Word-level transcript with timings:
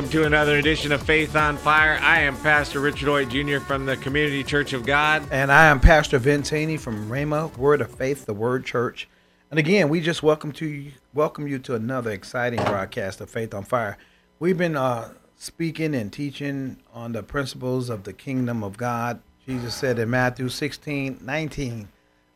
Welcome 0.00 0.12
to 0.12 0.24
another 0.24 0.56
edition 0.56 0.92
of 0.92 1.02
Faith 1.02 1.36
on 1.36 1.58
Fire. 1.58 1.98
I 2.00 2.20
am 2.20 2.34
Pastor 2.38 2.80
Richard 2.80 3.06
Hoyt 3.06 3.28
Jr. 3.28 3.58
from 3.58 3.84
the 3.84 3.98
Community 3.98 4.42
Church 4.42 4.72
of 4.72 4.86
God. 4.86 5.22
And 5.30 5.52
I 5.52 5.66
am 5.66 5.78
Pastor 5.78 6.16
Vince 6.16 6.48
Haynie 6.48 6.78
from 6.78 7.10
Rhema 7.10 7.54
Word 7.58 7.82
of 7.82 7.90
Faith, 7.90 8.24
the 8.24 8.32
Word 8.32 8.64
Church. 8.64 9.10
And 9.50 9.58
again, 9.58 9.90
we 9.90 10.00
just 10.00 10.22
welcome 10.22 10.52
to 10.52 10.66
you, 10.66 10.92
welcome 11.12 11.46
you 11.46 11.58
to 11.58 11.74
another 11.74 12.12
exciting 12.12 12.64
broadcast 12.64 13.20
of 13.20 13.28
Faith 13.28 13.52
on 13.52 13.62
Fire. 13.62 13.98
We've 14.38 14.56
been 14.56 14.74
uh, 14.74 15.12
speaking 15.36 15.94
and 15.94 16.10
teaching 16.10 16.78
on 16.94 17.12
the 17.12 17.22
principles 17.22 17.90
of 17.90 18.04
the 18.04 18.14
kingdom 18.14 18.64
of 18.64 18.78
God. 18.78 19.20
Jesus 19.46 19.74
said 19.74 19.98
in 19.98 20.08
Matthew 20.08 20.48
16, 20.48 21.18
19, 21.20 21.88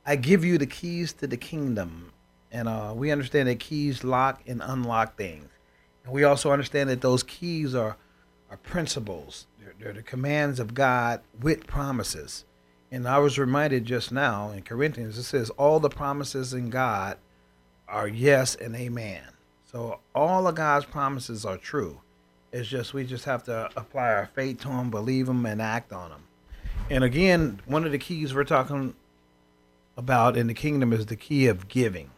I 0.04 0.16
give 0.16 0.44
you 0.44 0.58
the 0.58 0.66
keys 0.66 1.14
to 1.14 1.26
the 1.26 1.38
kingdom. 1.38 2.12
And 2.52 2.68
uh, 2.68 2.92
we 2.94 3.10
understand 3.10 3.48
that 3.48 3.58
keys 3.58 4.04
lock 4.04 4.42
and 4.46 4.60
unlock 4.62 5.16
things. 5.16 5.48
And 6.04 6.12
we 6.12 6.24
also 6.24 6.52
understand 6.52 6.90
that 6.90 7.00
those 7.00 7.22
keys 7.22 7.74
are, 7.74 7.96
are 8.50 8.56
principles. 8.58 9.46
They're, 9.60 9.74
they're 9.78 9.92
the 9.92 10.02
commands 10.02 10.60
of 10.60 10.74
God 10.74 11.20
with 11.40 11.66
promises. 11.66 12.44
And 12.90 13.08
I 13.08 13.18
was 13.18 13.38
reminded 13.38 13.84
just 13.84 14.12
now 14.12 14.50
in 14.50 14.62
Corinthians, 14.62 15.18
it 15.18 15.24
says, 15.24 15.50
all 15.50 15.80
the 15.80 15.88
promises 15.88 16.54
in 16.54 16.70
God 16.70 17.16
are 17.88 18.06
yes 18.06 18.54
and 18.54 18.76
amen. 18.76 19.22
So 19.70 19.98
all 20.14 20.46
of 20.46 20.54
God's 20.54 20.84
promises 20.84 21.44
are 21.44 21.56
true. 21.56 22.00
It's 22.52 22.68
just 22.68 22.94
we 22.94 23.04
just 23.04 23.24
have 23.24 23.42
to 23.44 23.68
apply 23.76 24.12
our 24.12 24.30
faith 24.34 24.60
to 24.60 24.68
them, 24.68 24.90
believe 24.90 25.26
them, 25.26 25.44
and 25.44 25.60
act 25.60 25.92
on 25.92 26.10
them. 26.10 26.22
And 26.88 27.02
again, 27.02 27.60
one 27.66 27.84
of 27.84 27.90
the 27.90 27.98
keys 27.98 28.32
we're 28.32 28.44
talking 28.44 28.94
about 29.96 30.36
in 30.36 30.46
the 30.46 30.54
kingdom 30.54 30.92
is 30.92 31.06
the 31.06 31.16
key 31.16 31.46
of 31.46 31.66
giving. 31.66 32.10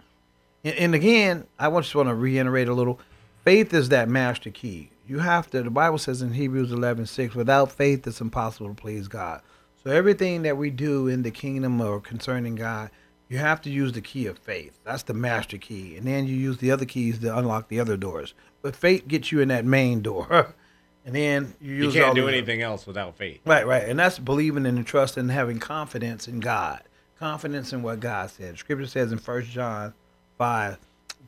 And, 0.63 0.75
and 0.75 0.95
again, 0.95 1.47
I 1.59 1.71
just 1.71 1.95
want 1.95 2.11
to 2.11 2.15
reiterate 2.15 2.69
a 2.69 2.75
little 2.75 3.01
faith 3.47 3.73
is 3.73 3.91
that 3.91 4.09
master 4.09 4.51
key. 4.51 4.91
You 5.07 5.21
have 5.21 5.49
to, 5.51 5.63
the 5.63 5.71
Bible 5.71 5.99
says 5.99 6.21
in 6.21 6.33
Hebrews 6.33 6.73
11 6.73 7.07
6, 7.07 7.37
without 7.37 7.71
faith, 7.71 8.05
it's 8.07 8.21
impossible 8.21 8.69
to 8.69 8.75
please 8.75 9.07
God. 9.07 9.41
So 9.85 9.93
everything 9.93 10.43
that 10.43 10.57
we 10.57 10.69
do 10.69 11.07
in 11.07 11.23
the 11.23 11.31
kingdom 11.31 11.81
or 11.81 12.01
concerning 12.01 12.57
God, 12.57 12.91
you 13.29 13.39
have 13.39 13.61
to 13.63 13.71
use 13.71 13.93
the 13.93 14.01
key 14.01 14.27
of 14.27 14.37
faith. 14.37 14.81
That's 14.83 15.05
the 15.05 15.15
master 15.15 15.59
key. 15.59 15.97
And 15.97 16.05
then 16.05 16.27
you 16.27 16.35
use 16.35 16.59
the 16.59 16.73
other 16.73 16.85
keys 16.85 17.21
to 17.21 17.39
unlock 17.39 17.69
the 17.69 17.79
other 17.79 17.97
doors. 17.97 18.35
But 18.63 18.75
faith 18.75 19.07
gets 19.07 19.31
you 19.31 19.41
in 19.41 19.49
that 19.49 19.65
main 19.65 20.03
door. 20.03 20.55
and 21.05 21.15
then 21.15 21.55
you 21.61 21.75
use 21.75 21.95
You 21.95 22.03
can't 22.03 22.17
do 22.17 22.27
anything 22.27 22.63
else 22.63 22.85
without 22.85 23.17
faith. 23.17 23.43
Right, 23.45 23.65
right. 23.65 23.89
And 23.89 23.97
that's 23.97 24.19
believing 24.19 24.67
and 24.67 24.85
trusting 24.85 25.21
and 25.21 25.31
having 25.31 25.61
confidence 25.61 26.27
in 26.27 26.41
God. 26.41 26.83
Confidence 27.21 27.73
in 27.73 27.85
what 27.85 28.01
God 28.01 28.29
said. 28.29 28.59
Scripture 28.59 28.89
says 28.89 29.13
in 29.13 29.19
First 29.19 29.51
John 29.51 29.95
5, 30.37 30.79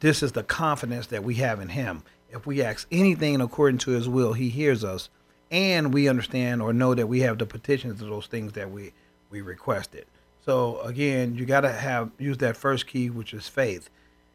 this 0.00 0.22
is 0.22 0.32
the 0.32 0.42
confidence 0.42 1.06
that 1.08 1.24
we 1.24 1.36
have 1.36 1.60
in 1.60 1.70
him. 1.70 2.02
If 2.30 2.46
we 2.46 2.62
ask 2.62 2.86
anything 2.92 3.40
according 3.40 3.78
to 3.78 3.92
his 3.92 4.08
will, 4.08 4.34
he 4.34 4.48
hears 4.50 4.84
us. 4.84 5.08
And 5.50 5.94
we 5.94 6.08
understand 6.08 6.60
or 6.60 6.72
know 6.72 6.94
that 6.94 7.06
we 7.06 7.20
have 7.20 7.38
the 7.38 7.46
petitions 7.46 8.02
of 8.02 8.08
those 8.08 8.26
things 8.26 8.52
that 8.52 8.70
we, 8.70 8.92
we 9.30 9.40
requested. 9.40 10.06
So 10.44 10.80
again, 10.82 11.34
you 11.34 11.46
gotta 11.46 11.72
have 11.72 12.10
use 12.18 12.38
that 12.38 12.56
first 12.56 12.86
key, 12.86 13.10
which 13.10 13.32
is 13.32 13.48
faith. 13.48 13.88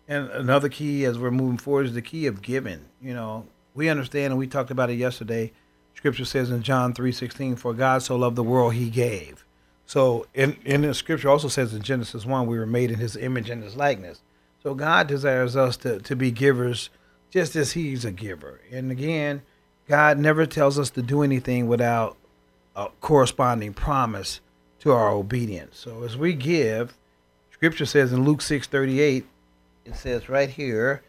And 0.07 0.29
another 0.31 0.69
key 0.69 1.05
as 1.05 1.17
we're 1.17 1.31
moving 1.31 1.57
forward 1.57 1.85
is 1.85 1.93
the 1.93 2.01
key 2.01 2.25
of 2.25 2.41
giving. 2.41 2.85
You 3.01 3.13
know, 3.13 3.45
we 3.73 3.89
understand 3.89 4.31
and 4.31 4.37
we 4.37 4.47
talked 4.47 4.71
about 4.71 4.89
it 4.89 4.95
yesterday. 4.95 5.51
Scripture 5.95 6.25
says 6.25 6.49
in 6.49 6.63
John 6.63 6.93
three 6.93 7.11
sixteen, 7.11 7.55
For 7.55 7.73
God 7.73 8.01
so 8.01 8.15
loved 8.15 8.35
the 8.35 8.43
world 8.43 8.73
he 8.73 8.89
gave. 8.89 9.45
So 9.85 10.25
in, 10.33 10.57
in 10.65 10.81
the 10.81 10.93
scripture 10.93 11.29
also 11.29 11.47
says 11.47 11.73
in 11.73 11.81
Genesis 11.81 12.25
one, 12.25 12.47
we 12.47 12.57
were 12.57 12.65
made 12.65 12.89
in 12.89 12.99
his 12.99 13.15
image 13.15 13.49
and 13.49 13.63
his 13.63 13.75
likeness. 13.75 14.21
So 14.63 14.73
God 14.73 15.07
desires 15.07 15.55
us 15.55 15.77
to, 15.77 15.99
to 15.99 16.15
be 16.15 16.31
givers 16.31 16.89
just 17.29 17.55
as 17.55 17.73
he's 17.73 18.05
a 18.05 18.11
giver. 18.11 18.61
And 18.71 18.91
again, 18.91 19.41
God 19.87 20.17
never 20.17 20.45
tells 20.45 20.79
us 20.79 20.89
to 20.91 21.01
do 21.01 21.21
anything 21.21 21.67
without 21.67 22.15
a 22.75 22.87
corresponding 23.01 23.73
promise 23.73 24.39
to 24.79 24.91
our 24.91 25.09
obedience. 25.09 25.77
So 25.77 26.03
as 26.03 26.17
we 26.17 26.33
give, 26.33 26.93
scripture 27.51 27.85
says 27.85 28.13
in 28.13 28.23
Luke 28.23 28.39
6:38, 28.39 29.25
it 29.85 29.95
says 29.95 30.29
right 30.29 30.49
here, 30.49 31.03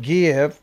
give 0.00 0.60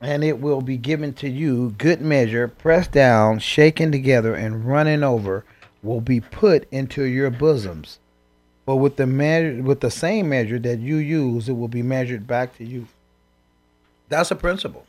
and 0.00 0.24
it 0.24 0.40
will 0.40 0.60
be 0.60 0.76
given 0.76 1.12
to 1.14 1.28
you 1.28 1.74
good 1.78 2.00
measure, 2.00 2.48
pressed 2.48 2.90
down, 2.90 3.38
shaken 3.38 3.92
together 3.92 4.34
and 4.34 4.64
running 4.64 5.04
over 5.04 5.44
will 5.82 6.00
be 6.00 6.20
put 6.20 6.66
into 6.72 7.04
your 7.04 7.30
bosoms. 7.30 8.00
But 8.64 8.76
with 8.76 8.96
the 8.96 9.06
measure 9.06 9.62
with 9.62 9.80
the 9.80 9.90
same 9.90 10.28
measure 10.28 10.58
that 10.60 10.78
you 10.78 10.96
use, 10.96 11.48
it 11.48 11.52
will 11.52 11.68
be 11.68 11.82
measured 11.82 12.26
back 12.26 12.56
to 12.58 12.64
you. 12.64 12.86
That's 14.08 14.30
a 14.30 14.36
principle. 14.36 14.86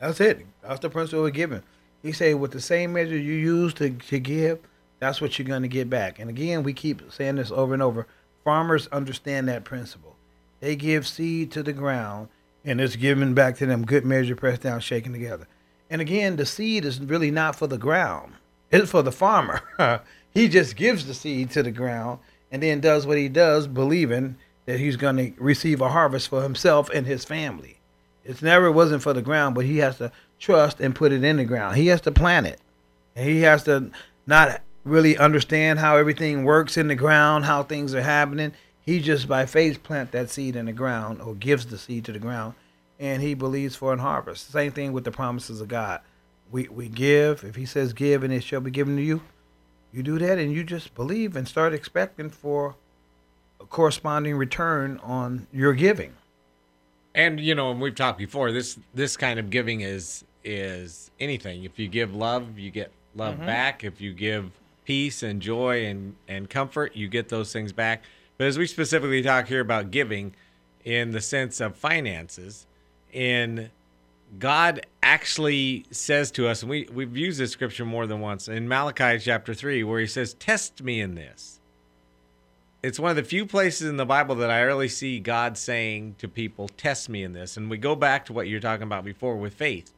That's 0.00 0.20
it. 0.20 0.44
That's 0.62 0.80
the 0.80 0.90
principle 0.90 1.26
of 1.26 1.32
giving. 1.32 1.62
He 2.02 2.10
said, 2.10 2.40
with 2.40 2.50
the 2.50 2.60
same 2.60 2.92
measure 2.92 3.16
you 3.16 3.34
use 3.34 3.72
to, 3.74 3.90
to 3.90 4.18
give, 4.18 4.58
that's 4.98 5.20
what 5.20 5.38
you're 5.38 5.46
going 5.46 5.62
to 5.62 5.68
get 5.68 5.88
back. 5.88 6.18
And 6.18 6.28
again, 6.28 6.64
we 6.64 6.72
keep 6.72 7.12
saying 7.12 7.36
this 7.36 7.52
over 7.52 7.74
and 7.74 7.82
over. 7.82 8.06
Farmers 8.44 8.88
understand 8.88 9.48
that 9.48 9.64
principle. 9.64 10.16
They 10.58 10.74
give 10.74 11.06
seed 11.06 11.52
to 11.52 11.62
the 11.62 11.72
ground, 11.72 12.28
and 12.64 12.80
it's 12.80 12.96
given 12.96 13.34
back 13.34 13.56
to 13.58 13.66
them 13.66 13.84
good 13.84 14.04
measure, 14.04 14.34
pressed 14.34 14.62
down, 14.62 14.80
shaken 14.80 15.12
together. 15.12 15.46
And 15.90 16.00
again, 16.00 16.36
the 16.36 16.46
seed 16.46 16.84
is 16.84 17.00
really 17.00 17.30
not 17.30 17.54
for 17.54 17.66
the 17.66 17.78
ground, 17.78 18.34
it's 18.70 18.90
for 18.90 19.02
the 19.02 19.12
farmer. 19.12 19.60
he 20.30 20.48
just 20.48 20.74
gives 20.74 21.06
the 21.06 21.14
seed 21.14 21.50
to 21.50 21.62
the 21.62 21.70
ground 21.70 22.18
and 22.52 22.62
then 22.62 22.80
does 22.80 23.06
what 23.06 23.18
he 23.18 23.28
does, 23.28 23.66
believing 23.66 24.36
that 24.66 24.78
he's 24.78 24.96
going 24.96 25.16
to 25.16 25.32
receive 25.42 25.80
a 25.80 25.88
harvest 25.88 26.28
for 26.28 26.42
himself 26.42 26.88
and 26.90 27.06
his 27.06 27.24
family. 27.24 27.80
It's 28.24 28.42
never 28.42 28.70
wasn't 28.70 29.02
for 29.02 29.12
the 29.12 29.22
ground, 29.22 29.56
but 29.56 29.64
he 29.64 29.78
has 29.78 29.98
to 29.98 30.12
trust 30.38 30.78
and 30.78 30.94
put 30.94 31.10
it 31.10 31.24
in 31.24 31.38
the 31.38 31.44
ground. 31.44 31.76
He 31.76 31.88
has 31.88 32.00
to 32.02 32.12
plant 32.12 32.46
it. 32.46 32.60
And 33.16 33.28
he 33.28 33.40
has 33.40 33.64
to 33.64 33.90
not 34.28 34.60
really 34.84 35.18
understand 35.18 35.80
how 35.80 35.96
everything 35.96 36.44
works 36.44 36.76
in 36.76 36.86
the 36.86 36.94
ground, 36.94 37.46
how 37.46 37.64
things 37.64 37.94
are 37.94 38.02
happening. 38.02 38.52
He 38.84 39.00
just 39.00 39.26
by 39.26 39.46
faith 39.46 39.82
plant 39.82 40.12
that 40.12 40.30
seed 40.30 40.54
in 40.54 40.66
the 40.66 40.72
ground 40.72 41.20
or 41.20 41.34
gives 41.34 41.66
the 41.66 41.78
seed 41.78 42.04
to 42.04 42.12
the 42.12 42.20
ground 42.20 42.54
and 43.02 43.20
he 43.20 43.34
believes 43.34 43.74
for 43.74 43.92
an 43.92 43.98
harvest. 43.98 44.52
Same 44.52 44.70
thing 44.70 44.92
with 44.92 45.02
the 45.02 45.10
promises 45.10 45.60
of 45.60 45.66
God. 45.66 46.00
We 46.52 46.68
we 46.68 46.88
give, 46.88 47.42
if 47.42 47.56
he 47.56 47.66
says 47.66 47.92
give 47.92 48.22
and 48.22 48.32
it 48.32 48.44
shall 48.44 48.60
be 48.60 48.70
given 48.70 48.96
to 48.96 49.02
you, 49.02 49.22
you 49.92 50.02
do 50.02 50.18
that 50.18 50.38
and 50.38 50.52
you 50.52 50.64
just 50.64 50.94
believe 50.94 51.36
and 51.36 51.46
start 51.46 51.74
expecting 51.74 52.30
for 52.30 52.76
a 53.60 53.64
corresponding 53.64 54.36
return 54.36 54.98
on 55.02 55.46
your 55.52 55.74
giving. 55.74 56.14
And 57.14 57.38
you 57.38 57.54
know, 57.54 57.70
and 57.70 57.80
we've 57.80 57.94
talked 57.94 58.18
before. 58.18 58.52
This 58.52 58.78
this 58.94 59.16
kind 59.16 59.38
of 59.38 59.50
giving 59.50 59.82
is 59.82 60.24
is 60.44 61.10
anything. 61.20 61.64
If 61.64 61.78
you 61.78 61.88
give 61.88 62.14
love, 62.14 62.58
you 62.58 62.70
get 62.70 62.90
love 63.14 63.34
mm-hmm. 63.34 63.46
back. 63.46 63.84
If 63.84 64.00
you 64.00 64.14
give 64.14 64.50
peace 64.84 65.22
and 65.22 65.40
joy 65.42 65.84
and 65.84 66.16
and 66.26 66.48
comfort, 66.48 66.96
you 66.96 67.08
get 67.08 67.28
those 67.28 67.52
things 67.52 67.72
back. 67.72 68.02
But 68.38 68.46
as 68.46 68.58
we 68.58 68.66
specifically 68.66 69.22
talk 69.22 69.46
here 69.46 69.60
about 69.60 69.90
giving, 69.90 70.34
in 70.84 71.12
the 71.12 71.20
sense 71.20 71.60
of 71.60 71.76
finances, 71.76 72.66
in 73.12 73.70
God 74.38 74.86
actually 75.02 75.84
says 75.90 76.30
to 76.32 76.48
us, 76.48 76.62
and 76.62 76.70
we 76.70 76.88
we've 76.92 77.16
used 77.16 77.38
this 77.38 77.50
scripture 77.50 77.84
more 77.84 78.06
than 78.06 78.20
once 78.20 78.48
in 78.48 78.68
Malachi 78.68 79.18
chapter 79.18 79.52
three, 79.54 79.84
where 79.84 80.00
He 80.00 80.06
says, 80.06 80.34
"Test 80.34 80.82
me 80.82 81.00
in 81.00 81.14
this." 81.14 81.60
it's 82.82 82.98
one 82.98 83.10
of 83.10 83.16
the 83.16 83.22
few 83.22 83.46
places 83.46 83.88
in 83.88 83.96
the 83.96 84.04
Bible 84.04 84.34
that 84.36 84.50
I 84.50 84.60
really 84.62 84.88
see 84.88 85.20
God 85.20 85.56
saying 85.56 86.16
to 86.18 86.28
people, 86.28 86.68
"Test 86.68 87.08
me 87.08 87.22
in 87.22 87.32
this." 87.32 87.56
And 87.56 87.70
we 87.70 87.78
go 87.78 87.94
back 87.94 88.24
to 88.26 88.32
what 88.32 88.48
you're 88.48 88.60
talking 88.60 88.82
about 88.82 89.04
before 89.04 89.36
with 89.36 89.54
faith. 89.54 89.92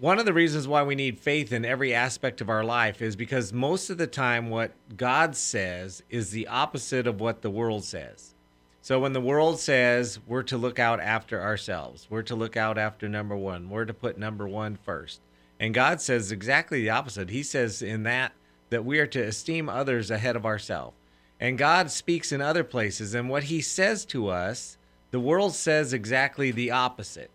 One 0.00 0.18
of 0.18 0.24
the 0.24 0.32
reasons 0.32 0.68
why 0.68 0.82
we 0.82 0.94
need 0.94 1.18
faith 1.18 1.52
in 1.52 1.64
every 1.64 1.94
aspect 1.94 2.40
of 2.40 2.48
our 2.48 2.64
life 2.64 3.00
is 3.00 3.16
because 3.16 3.52
most 3.52 3.90
of 3.90 3.98
the 3.98 4.06
time 4.06 4.50
what 4.50 4.72
God 4.96 5.34
says 5.34 6.02
is 6.10 6.30
the 6.30 6.46
opposite 6.46 7.06
of 7.06 7.20
what 7.20 7.42
the 7.42 7.50
world 7.50 7.84
says. 7.84 8.34
So 8.80 9.00
when 9.00 9.12
the 9.12 9.20
world 9.20 9.58
says 9.58 10.18
we're 10.26 10.42
to 10.44 10.56
look 10.56 10.78
out 10.78 11.00
after 11.00 11.42
ourselves, 11.42 12.06
we're 12.08 12.22
to 12.22 12.34
look 12.34 12.56
out 12.56 12.78
after 12.78 13.08
number 13.08 13.36
1, 13.36 13.68
we're 13.68 13.84
to 13.84 13.94
put 13.94 14.18
number 14.18 14.48
one 14.48 14.76
first. 14.76 15.20
And 15.60 15.74
God 15.74 16.00
says 16.00 16.30
exactly 16.30 16.82
the 16.82 16.90
opposite. 16.90 17.30
He 17.30 17.42
says 17.42 17.82
in 17.82 18.04
that 18.04 18.32
that 18.70 18.84
we 18.84 18.98
are 18.98 19.06
to 19.06 19.20
esteem 19.20 19.68
others 19.68 20.10
ahead 20.10 20.36
of 20.36 20.46
ourselves. 20.46 20.94
And 21.40 21.58
God 21.58 21.90
speaks 21.90 22.32
in 22.32 22.40
other 22.40 22.64
places 22.64 23.14
and 23.14 23.28
what 23.28 23.44
he 23.44 23.60
says 23.60 24.04
to 24.06 24.28
us, 24.28 24.76
the 25.10 25.20
world 25.20 25.54
says 25.54 25.92
exactly 25.92 26.50
the 26.50 26.70
opposite. 26.70 27.30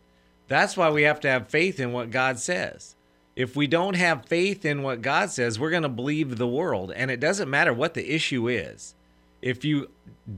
That's 0.47 0.77
why 0.77 0.89
we 0.89 1.03
have 1.03 1.19
to 1.21 1.29
have 1.29 1.47
faith 1.47 1.79
in 1.79 1.91
what 1.91 2.11
God 2.11 2.37
says. 2.39 2.95
If 3.35 3.55
we 3.55 3.65
don't 3.65 3.95
have 3.95 4.25
faith 4.25 4.63
in 4.65 4.83
what 4.83 5.01
God 5.01 5.31
says, 5.31 5.59
we're 5.59 5.71
going 5.71 5.83
to 5.83 5.89
believe 5.89 6.37
the 6.37 6.47
world. 6.47 6.91
And 6.91 7.09
it 7.09 7.19
doesn't 7.19 7.49
matter 7.49 7.73
what 7.73 7.93
the 7.93 8.13
issue 8.13 8.47
is. 8.47 8.93
If 9.43 9.65
you 9.65 9.89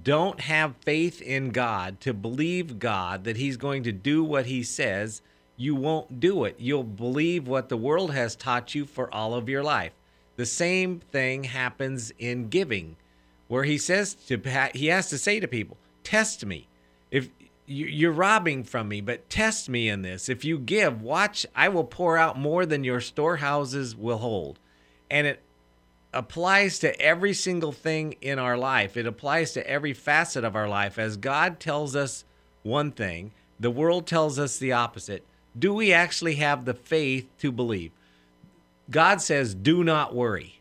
don't 0.02 0.40
have 0.40 0.78
faith 0.78 1.22
in 1.22 1.52
God 1.52 2.02
to 2.02 2.12
believe 2.12 2.80
God 2.80 3.24
that 3.26 3.38
He's 3.38 3.56
going 3.56 3.84
to 3.84 3.92
do 3.92 4.24
what 4.24 4.48
He 4.48 4.64
says, 4.64 5.22
you 5.56 5.76
won't 5.76 6.20
do 6.20 6.44
it. 6.44 6.56
You'll 6.58 6.84
believe 6.84 7.48
what 7.48 7.70
the 7.70 7.78
world 7.78 8.12
has 8.14 8.36
taught 8.36 8.74
you 8.74 8.84
for 8.84 9.14
all 9.14 9.36
of 9.36 9.48
your 9.48 9.62
life. 9.62 9.92
The 10.38 10.48
same 10.48 11.00
thing 11.00 11.44
happens 11.44 12.12
in 12.18 12.50
giving, 12.50 12.96
where 13.48 13.64
He 13.64 13.78
says 13.78 14.16
to 14.28 14.42
He 14.74 14.88
has 14.88 15.08
to 15.12 15.20
say 15.20 15.40
to 15.40 15.48
people, 15.48 15.78
"Test 16.04 16.44
me. 16.44 16.68
If 17.12 17.30
you're 17.68 18.12
robbing 18.12 18.64
from 18.64 18.88
me, 18.88 19.02
but 19.02 19.30
test 19.30 19.70
me 19.70 19.88
in 19.88 20.02
this. 20.02 20.30
If 20.30 20.44
you 20.44 20.58
give, 20.58 21.04
watch, 21.04 21.46
I 21.56 21.70
will 21.70 21.84
pour 21.84 22.18
out 22.18 22.40
more 22.40 22.66
than 22.66 22.84
your 22.84 23.02
storehouses 23.02 23.96
will 23.96 24.18
hold. 24.18 24.60
And 25.10 25.28
it 25.28 25.42
applies 26.16 26.80
to 26.80 27.00
every 27.00 27.34
single 27.34 27.72
thing 27.72 28.16
in 28.22 28.40
our 28.40 28.58
life, 28.58 28.98
it 28.98 29.06
applies 29.06 29.52
to 29.54 29.70
every 29.70 29.94
facet 29.94 30.44
of 30.44 30.56
our 30.56 30.68
life. 30.68 30.98
As 30.98 31.18
God 31.18 31.60
tells 31.60 31.96
us 31.96 32.24
one 32.64 32.92
thing, 32.92 33.32
the 33.60 33.72
world 33.72 34.08
tells 34.08 34.40
us 34.40 34.58
the 34.58 34.72
opposite. 34.72 35.24
Do 35.58 35.74
we 35.74 35.94
actually 35.94 36.36
have 36.36 36.66
the 36.66 36.74
faith 36.74 37.28
to 37.40 37.52
believe? 37.52 37.92
God 38.90 39.22
says, 39.22 39.54
do 39.54 39.84
not 39.84 40.16
worry. 40.16 40.60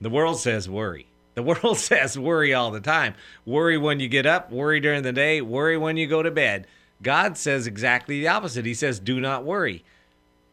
The 0.00 0.10
world 0.10 0.38
says, 0.38 0.68
worry. 0.68 1.06
The 1.34 1.42
world 1.62 1.78
says 1.78 2.18
worry 2.18 2.54
all 2.54 2.70
the 2.70 2.80
time. 2.80 3.14
Worry 3.44 3.76
when 3.76 4.00
you 4.00 4.08
get 4.08 4.26
up, 4.26 4.50
worry 4.50 4.80
during 4.80 5.02
the 5.02 5.12
day, 5.12 5.40
worry 5.40 5.76
when 5.76 5.96
you 5.96 6.06
go 6.06 6.22
to 6.22 6.30
bed. 6.30 6.66
God 7.02 7.36
says 7.36 7.66
exactly 7.66 8.20
the 8.20 8.28
opposite. 8.28 8.64
He 8.64 8.74
says, 8.74 8.98
do 8.98 9.20
not 9.20 9.44
worry. 9.44 9.84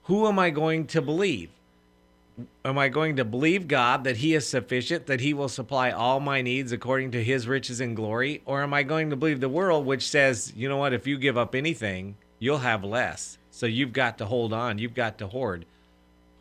Who 0.03 0.27
am 0.27 0.39
I 0.39 0.49
going 0.49 0.87
to 0.87 1.01
believe? 1.01 1.49
Am 2.63 2.77
I 2.77 2.89
going 2.89 3.17
to 3.17 3.25
believe 3.25 3.67
God 3.67 4.03
that 4.03 4.17
He 4.17 4.33
is 4.33 4.47
sufficient, 4.47 5.07
that 5.07 5.21
He 5.21 5.33
will 5.33 5.49
supply 5.49 5.91
all 5.91 6.19
my 6.19 6.41
needs 6.41 6.71
according 6.71 7.11
to 7.11 7.23
His 7.23 7.47
riches 7.47 7.81
and 7.81 7.95
glory? 7.95 8.41
Or 8.45 8.63
am 8.63 8.73
I 8.73 8.83
going 8.83 9.09
to 9.09 9.15
believe 9.15 9.39
the 9.39 9.49
world, 9.49 9.85
which 9.85 10.07
says, 10.07 10.53
you 10.55 10.69
know 10.69 10.77
what, 10.77 10.93
if 10.93 11.05
you 11.05 11.17
give 11.17 11.37
up 11.37 11.55
anything, 11.55 12.15
you'll 12.39 12.59
have 12.59 12.83
less. 12.83 13.37
So 13.51 13.65
you've 13.65 13.93
got 13.93 14.17
to 14.19 14.25
hold 14.25 14.53
on, 14.53 14.77
you've 14.77 14.95
got 14.95 15.17
to 15.19 15.27
hoard 15.27 15.65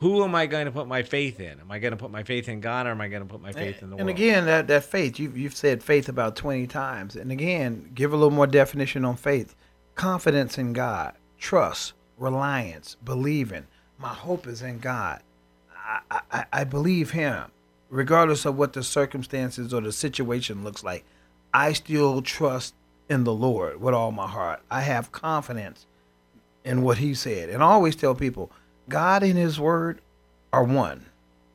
who 0.00 0.24
am 0.24 0.34
I 0.34 0.46
going 0.46 0.64
to 0.64 0.72
put 0.72 0.88
my 0.88 1.02
faith 1.02 1.40
in? 1.40 1.60
Am 1.60 1.70
I 1.70 1.78
going 1.78 1.90
to 1.90 1.96
put 1.96 2.10
my 2.10 2.22
faith 2.22 2.48
in 2.48 2.60
God 2.60 2.86
or 2.86 2.90
am 2.90 3.02
I 3.02 3.08
going 3.08 3.22
to 3.22 3.28
put 3.28 3.42
my 3.42 3.52
faith 3.52 3.82
in 3.82 3.90
the 3.90 3.96
and 3.96 4.06
world? 4.06 4.08
And 4.08 4.10
again, 4.10 4.46
that, 4.46 4.66
that 4.68 4.84
faith, 4.84 5.18
you've, 5.18 5.36
you've 5.36 5.54
said 5.54 5.82
faith 5.82 6.08
about 6.08 6.36
20 6.36 6.66
times. 6.66 7.16
And 7.16 7.30
again, 7.30 7.90
give 7.94 8.14
a 8.14 8.16
little 8.16 8.30
more 8.30 8.46
definition 8.46 9.04
on 9.04 9.16
faith 9.16 9.54
confidence 9.94 10.56
in 10.56 10.72
God, 10.72 11.14
trust, 11.38 11.92
reliance, 12.16 12.96
believing. 13.04 13.66
My 13.98 14.14
hope 14.14 14.46
is 14.46 14.62
in 14.62 14.78
God. 14.78 15.20
I, 16.10 16.20
I, 16.30 16.44
I 16.52 16.64
believe 16.64 17.10
Him, 17.10 17.50
regardless 17.88 18.44
of 18.44 18.56
what 18.56 18.72
the 18.72 18.82
circumstances 18.82 19.72
or 19.74 19.80
the 19.80 19.92
situation 19.92 20.64
looks 20.64 20.84
like. 20.84 21.04
I 21.52 21.72
still 21.72 22.22
trust 22.22 22.74
in 23.08 23.24
the 23.24 23.34
Lord 23.34 23.80
with 23.80 23.94
all 23.94 24.12
my 24.12 24.28
heart. 24.28 24.60
I 24.70 24.82
have 24.82 25.10
confidence 25.12 25.86
in 26.64 26.82
what 26.82 26.98
He 26.98 27.14
said. 27.14 27.48
And 27.48 27.62
I 27.62 27.66
always 27.66 27.96
tell 27.96 28.14
people, 28.14 28.50
God 28.88 29.22
and 29.22 29.36
His 29.36 29.58
Word 29.58 30.00
are 30.52 30.64
one. 30.64 31.06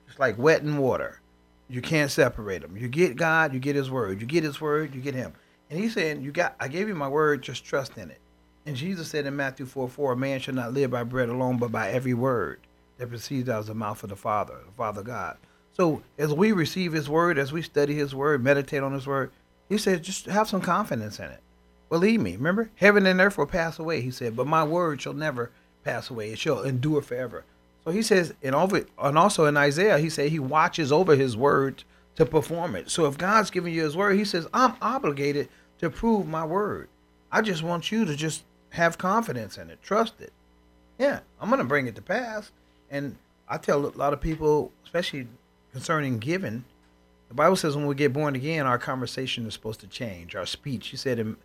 It's 0.08 0.20
like 0.20 0.38
wet 0.38 0.64
and 0.64 0.80
water. 0.80 1.22
You 1.70 1.82
can't 1.82 2.12
separate 2.12 2.62
them. 2.62 2.78
You 2.78 2.88
get 2.88 3.16
God, 3.16 3.54
you 3.54 3.60
get 3.60 3.76
His 3.76 3.90
Word. 3.90 4.20
You 4.20 4.28
get 4.28 4.44
His 4.44 4.60
Word, 4.60 4.94
you 4.94 5.02
get 5.02 5.16
Him. 5.16 5.34
And 5.70 5.80
He's 5.80 5.94
saying, 5.94 6.22
"You 6.22 6.32
got. 6.32 6.56
I 6.60 6.68
gave 6.68 6.88
you 6.88 6.96
my 6.96 7.08
Word. 7.08 7.42
Just 7.42 7.66
trust 7.66 7.98
in 7.98 8.12
it." 8.12 8.20
And 8.66 8.76
Jesus 8.76 9.10
said 9.10 9.26
in 9.26 9.36
Matthew 9.36 9.66
4 9.66 9.90
4, 9.90 10.14
A 10.14 10.18
man 10.18 10.40
shall 10.40 10.54
not 10.56 10.74
live 10.74 10.92
by 10.92 11.04
bread 11.04 11.30
alone, 11.30 11.58
but 11.58 11.72
by 11.72 11.90
every 11.92 12.14
word 12.14 12.60
that 12.98 13.10
proceeds 13.10 13.50
out 13.50 13.60
of 13.60 13.66
the 13.68 13.76
mouth 13.76 14.04
of 14.04 14.10
the 14.10 14.16
Father, 14.16 14.56
the 14.66 14.72
Father 14.72 15.04
God. 15.04 15.38
So 15.74 16.02
as 16.18 16.34
we 16.34 16.52
receive 16.52 16.94
His 16.94 17.10
Word, 17.10 17.38
as 17.38 17.52
we 17.52 17.62
study 17.62 17.96
His 17.96 18.16
Word, 18.16 18.44
meditate 18.44 18.84
on 18.84 18.94
His 18.94 19.08
Word, 19.08 19.32
He 19.70 19.78
said, 19.78 20.04
just 20.04 20.26
have 20.26 20.48
some 20.48 20.62
confidence 20.62 21.20
in 21.20 21.26
it. 21.26 21.42
Believe 21.90 22.22
me. 22.22 22.36
Remember, 22.36 22.70
heaven 22.76 23.06
and 23.06 23.20
earth 23.20 23.38
will 23.38 23.46
pass 23.46 23.78
away, 23.78 24.02
He 24.02 24.12
said, 24.12 24.36
but 24.36 24.48
my 24.48 24.64
Word 24.64 25.02
shall 25.02 25.14
never 25.14 25.52
pass 25.84 26.10
away. 26.10 26.32
It 26.32 26.40
shall 26.40 26.64
endure 26.64 27.02
forever. 27.02 27.44
So 27.86 27.92
he 27.92 28.02
says, 28.02 28.34
and 28.42 28.56
over, 28.56 28.86
and 28.98 29.18
also 29.18 29.46
in 29.46 29.56
Isaiah, 29.56 30.00
he 30.00 30.10
said 30.10 30.32
he 30.32 30.40
watches 30.40 30.92
over 30.92 31.16
his 31.16 31.38
word 31.38 31.84
to 32.16 32.26
perform 32.26 32.76
it. 32.76 32.90
So 32.90 33.06
if 33.06 33.18
God's 33.18 33.52
giving 33.52 33.74
you 33.74 33.84
his 33.84 33.96
word, 33.96 34.18
he 34.18 34.26
says, 34.26 34.48
I'm 34.54 34.74
obligated 34.82 35.50
to 35.80 35.92
prove 35.92 36.28
my 36.28 36.44
word. 36.44 36.90
I 37.32 37.42
just 37.42 37.62
want 37.62 37.92
you 37.92 38.04
to 38.06 38.16
just 38.16 38.44
have 38.72 38.98
confidence 38.98 39.58
in 39.58 39.70
it, 39.70 39.84
trust 39.84 40.20
it. 40.20 40.34
Yeah, 40.98 41.20
I'm 41.40 41.50
going 41.50 41.60
to 41.60 41.66
bring 41.66 41.86
it 41.86 41.96
to 41.96 42.02
pass. 42.02 42.52
And 42.96 43.18
I 43.50 43.58
tell 43.58 43.86
a 43.86 43.92
lot 43.98 44.14
of 44.14 44.22
people, 44.22 44.72
especially 44.86 45.28
concerning 45.74 46.18
giving, 46.20 46.64
the 47.28 47.34
Bible 47.34 47.58
says 47.58 47.76
when 47.76 47.88
we 47.88 47.96
get 47.96 48.14
born 48.14 48.36
again, 48.36 48.66
our 48.66 48.78
conversation 48.78 49.46
is 49.46 49.54
supposed 49.54 49.82
to 49.82 49.88
change. 49.88 50.34
Our 50.34 50.46
speech, 50.46 50.94
you 50.94 50.98
said 50.98 51.20
in, 51.20 51.36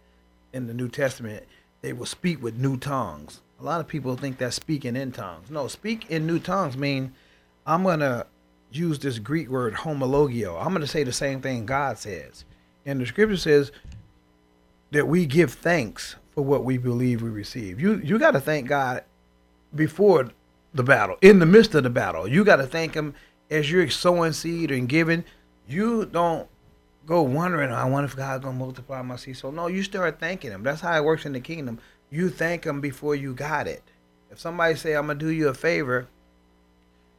in 0.53 0.69
the 0.69 0.75
New 0.75 0.89
Testament, 0.89 1.45
they 1.81 1.93
will 1.93 2.07
speak 2.07 2.41
with 2.41 2.57
new 2.57 2.77
tongues. 2.77 3.41
A 3.59 3.65
lot 3.65 3.81
of 3.81 3.89
people 3.89 4.15
think 4.17 4.39
that 4.39 4.55
speaking 4.55 4.95
in 4.95 5.11
tongues. 5.11 5.51
No, 5.51 5.67
speak 5.67 6.09
in 6.09 6.25
new 6.25 6.39
tongues 6.39 6.77
mean 6.77 7.15
I'm 7.67 7.83
to 7.83 8.27
use 8.71 9.01
this 9.01 9.19
Greek 9.19 9.49
word 9.49 9.75
homologeo. 9.75 10.65
I'm 10.65 10.73
to 10.77 10.87
say 10.87 11.03
the 11.03 11.13
same 11.13 11.41
thing 11.41 11.67
God 11.67 11.99
says. 11.99 12.45
And 12.87 13.01
the 13.01 13.07
scripture 13.07 13.37
says 13.37 13.73
that 14.93 15.09
we 15.09 15.27
give 15.27 15.55
thanks 15.55 16.15
for 16.33 16.45
what 16.45 16.63
we 16.63 16.79
believe 16.79 17.23
we 17.23 17.29
receive. 17.29 17.81
You 17.81 18.01
you 18.05 18.21
got 18.21 18.33
to 18.33 18.41
thank 18.41 18.69
God 18.69 19.03
before 19.75 20.31
the 20.75 20.83
battle, 20.83 21.17
in 21.21 21.39
the 21.39 21.47
midst 21.47 21.75
of 21.75 21.83
the 21.83 21.91
battle. 21.91 22.29
You 22.29 22.45
got 22.45 22.57
to 22.57 22.67
thank 22.67 22.95
him 22.95 23.15
as 23.51 23.71
you're 23.71 23.91
sowing 23.91 24.33
seed 24.33 24.71
and 24.71 24.89
giving. 24.89 25.25
You 25.69 26.07
don't 26.07 26.49
go 27.07 27.23
wondering, 27.23 27.71
I 27.73 27.85
wonder 27.85 28.07
if 28.07 28.17
God's 28.17 28.45
gonna 28.45 28.57
multiply 28.57 29.03
my 29.03 29.17
seed. 29.17 29.37
So 29.37 29.51
no, 29.51 29.67
you 29.67 29.83
start 29.83 30.21
thanking 30.21 30.51
him. 30.51 30.63
That's 30.63 30.81
how 30.81 30.97
it 30.97 31.05
works 31.05 31.27
in 31.27 31.33
the 31.33 31.41
kingdom 31.41 31.81
you 32.11 32.29
thank 32.29 32.63
them 32.63 32.81
before 32.81 33.15
you 33.15 33.33
got 33.33 33.67
it. 33.67 33.83
If 34.31 34.41
somebody 34.41 34.75
say, 34.75 34.95
I'm 34.95 35.07
gonna 35.07 35.19
do 35.19 35.29
you 35.29 35.49
a 35.49 35.55
favor, 35.55 36.09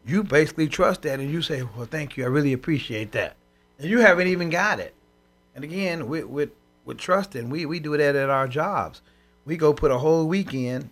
you 0.05 0.24
basically 0.24 0.67
trust 0.67 1.03
that 1.03 1.20
and 1.20 1.31
you 1.31 1.41
say, 1.41 1.63
Well, 1.63 1.86
thank 1.86 2.17
you, 2.17 2.24
I 2.24 2.27
really 2.27 2.53
appreciate 2.53 3.12
that. 3.13 3.36
And 3.79 3.89
you 3.89 4.00
haven't 4.00 4.27
even 4.27 4.50
got 4.50 4.79
it. 4.79 4.93
And 5.55 5.63
again, 5.63 6.08
with 6.08 6.25
with, 6.25 6.51
with 6.86 6.98
trusting, 6.98 7.50
we, 7.50 7.65
we 7.65 7.79
do 7.79 7.98
that 7.98 8.15
at 8.15 8.29
our 8.29 8.48
jobs. 8.48 9.01
We 9.46 9.58
go 9.58 9.74
put 9.74 9.91
a 9.91 9.98
whole 9.98 10.27
weekend 10.27 10.91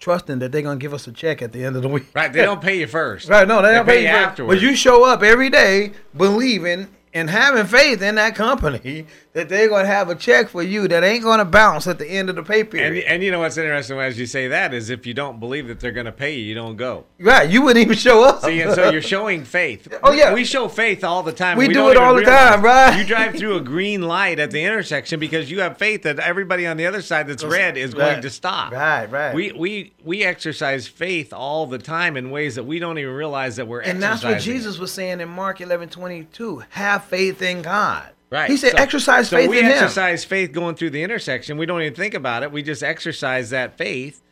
trusting 0.00 0.38
that 0.40 0.50
they're 0.50 0.62
gonna 0.62 0.78
give 0.78 0.94
us 0.94 1.06
a 1.06 1.12
check 1.12 1.42
at 1.42 1.52
the 1.52 1.64
end 1.64 1.76
of 1.76 1.82
the 1.82 1.88
week. 1.88 2.06
Right, 2.14 2.32
they 2.32 2.42
don't 2.42 2.60
pay 2.60 2.80
you 2.80 2.86
first. 2.86 3.28
right, 3.28 3.46
no, 3.46 3.62
they, 3.62 3.68
they 3.68 3.74
don't 3.74 3.86
pay, 3.86 3.92
pay 3.92 4.02
you 4.02 4.08
afterwards. 4.08 4.60
But 4.60 4.68
you 4.68 4.74
show 4.74 5.04
up 5.04 5.22
every 5.22 5.50
day 5.50 5.92
believing 6.16 6.88
and 7.12 7.28
having 7.28 7.66
faith 7.66 8.02
in 8.02 8.14
that 8.16 8.34
company 8.34 9.06
that 9.32 9.48
they're 9.48 9.68
going 9.68 9.84
to 9.84 9.90
have 9.90 10.08
a 10.08 10.14
check 10.14 10.48
for 10.48 10.62
you 10.62 10.88
that 10.88 11.04
ain't 11.04 11.22
going 11.22 11.38
to 11.38 11.44
bounce 11.44 11.86
at 11.86 11.98
the 11.98 12.06
end 12.06 12.28
of 12.28 12.36
the 12.36 12.42
pay 12.42 12.64
period. 12.64 13.04
And, 13.04 13.04
and 13.04 13.22
you 13.22 13.30
know 13.30 13.40
what's 13.40 13.56
interesting 13.56 13.98
as 14.00 14.18
you 14.18 14.26
say 14.26 14.48
that 14.48 14.74
is 14.74 14.90
if 14.90 15.06
you 15.06 15.14
don't 15.14 15.38
believe 15.38 15.68
that 15.68 15.78
they're 15.78 15.92
going 15.92 16.06
to 16.06 16.12
pay 16.12 16.36
you, 16.36 16.44
you 16.44 16.54
don't 16.54 16.76
go. 16.76 17.04
right, 17.20 17.48
you 17.48 17.62
wouldn't 17.62 17.84
even 17.84 17.96
show 17.96 18.24
up. 18.24 18.42
See, 18.42 18.60
and 18.60 18.74
so 18.74 18.90
you're 18.90 19.02
showing 19.16 19.44
faith. 19.44 19.86
Oh, 20.02 20.12
yeah. 20.12 20.34
we 20.34 20.44
show 20.44 20.66
faith 20.66 21.04
all 21.04 21.22
the 21.22 21.32
time. 21.32 21.58
We 21.58 21.68
do 21.68 21.74
don't 21.74 21.90
it 21.92 21.96
all 21.96 22.14
the 22.14 22.22
time, 22.22 22.62
right? 22.62 22.98
You 22.98 23.04
drive 23.04 23.36
through 23.36 23.56
a 23.56 23.60
green 23.60 24.02
light 24.02 24.40
at 24.40 24.50
the 24.50 24.64
intersection 24.64 25.20
because 25.20 25.50
you 25.50 25.60
have 25.60 25.78
faith 25.78 26.02
that 26.02 26.18
everybody 26.18 26.66
on 26.66 26.76
the 26.76 26.86
other 26.86 27.02
side 27.02 27.28
that's 27.28 27.44
red 27.44 27.76
is 27.76 27.94
going 27.94 28.22
to 28.22 28.30
stop. 28.30 28.72
Right, 28.72 29.06
right. 29.06 29.34
We 29.34 29.52
we 29.52 29.92
we 30.04 30.24
exercise 30.24 30.88
faith 30.88 31.32
all 31.32 31.66
the 31.66 31.78
time 31.78 32.16
in 32.16 32.30
ways 32.30 32.56
that 32.56 32.64
we 32.64 32.78
don't 32.78 32.98
even 32.98 33.14
realize 33.14 33.56
that 33.56 33.68
we're 33.68 33.80
and 33.80 34.02
that's 34.02 34.24
what 34.24 34.40
Jesus 34.40 34.78
was 34.78 34.92
saying 34.92 35.20
in 35.20 35.28
Mark 35.28 35.60
11 35.60 35.88
22. 35.88 36.64
Have 36.70 37.04
faith 37.04 37.42
in 37.42 37.62
God. 37.62 38.10
Right. 38.30 38.48
He 38.48 38.56
said, 38.56 38.72
So- 38.72 38.78
exercise 38.78 39.28
so 39.28 39.36
faith 39.36 39.50
we 39.50 39.58
in 39.58 39.64
Him. 39.66 39.72
exercise 39.72 40.24
faith 40.24 40.52
going 40.52 40.76
through 40.76 40.90
the 40.90 41.02
intersection. 41.02 41.58
We 41.58 41.66
don't 41.66 41.82
even 41.82 41.94
think 41.94 42.14
about 42.14 42.42
it. 42.44 42.52
We 42.52 42.62
just 42.62 42.82
exercise 42.82 43.50
that 43.50 43.76
faith. 43.76 44.22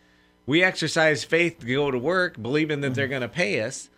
We 0.46 0.62
exercise 0.62 1.24
faith 1.24 1.58
to 1.60 1.66
go 1.66 1.90
to 1.90 1.98
work, 1.98 2.40
believing 2.40 2.80
that 2.80 2.94
they're 2.94 3.06
mm-hmm. 3.06 3.10
going 3.10 3.22
to 3.22 3.28
pay 3.28 3.60
us. 3.60 3.90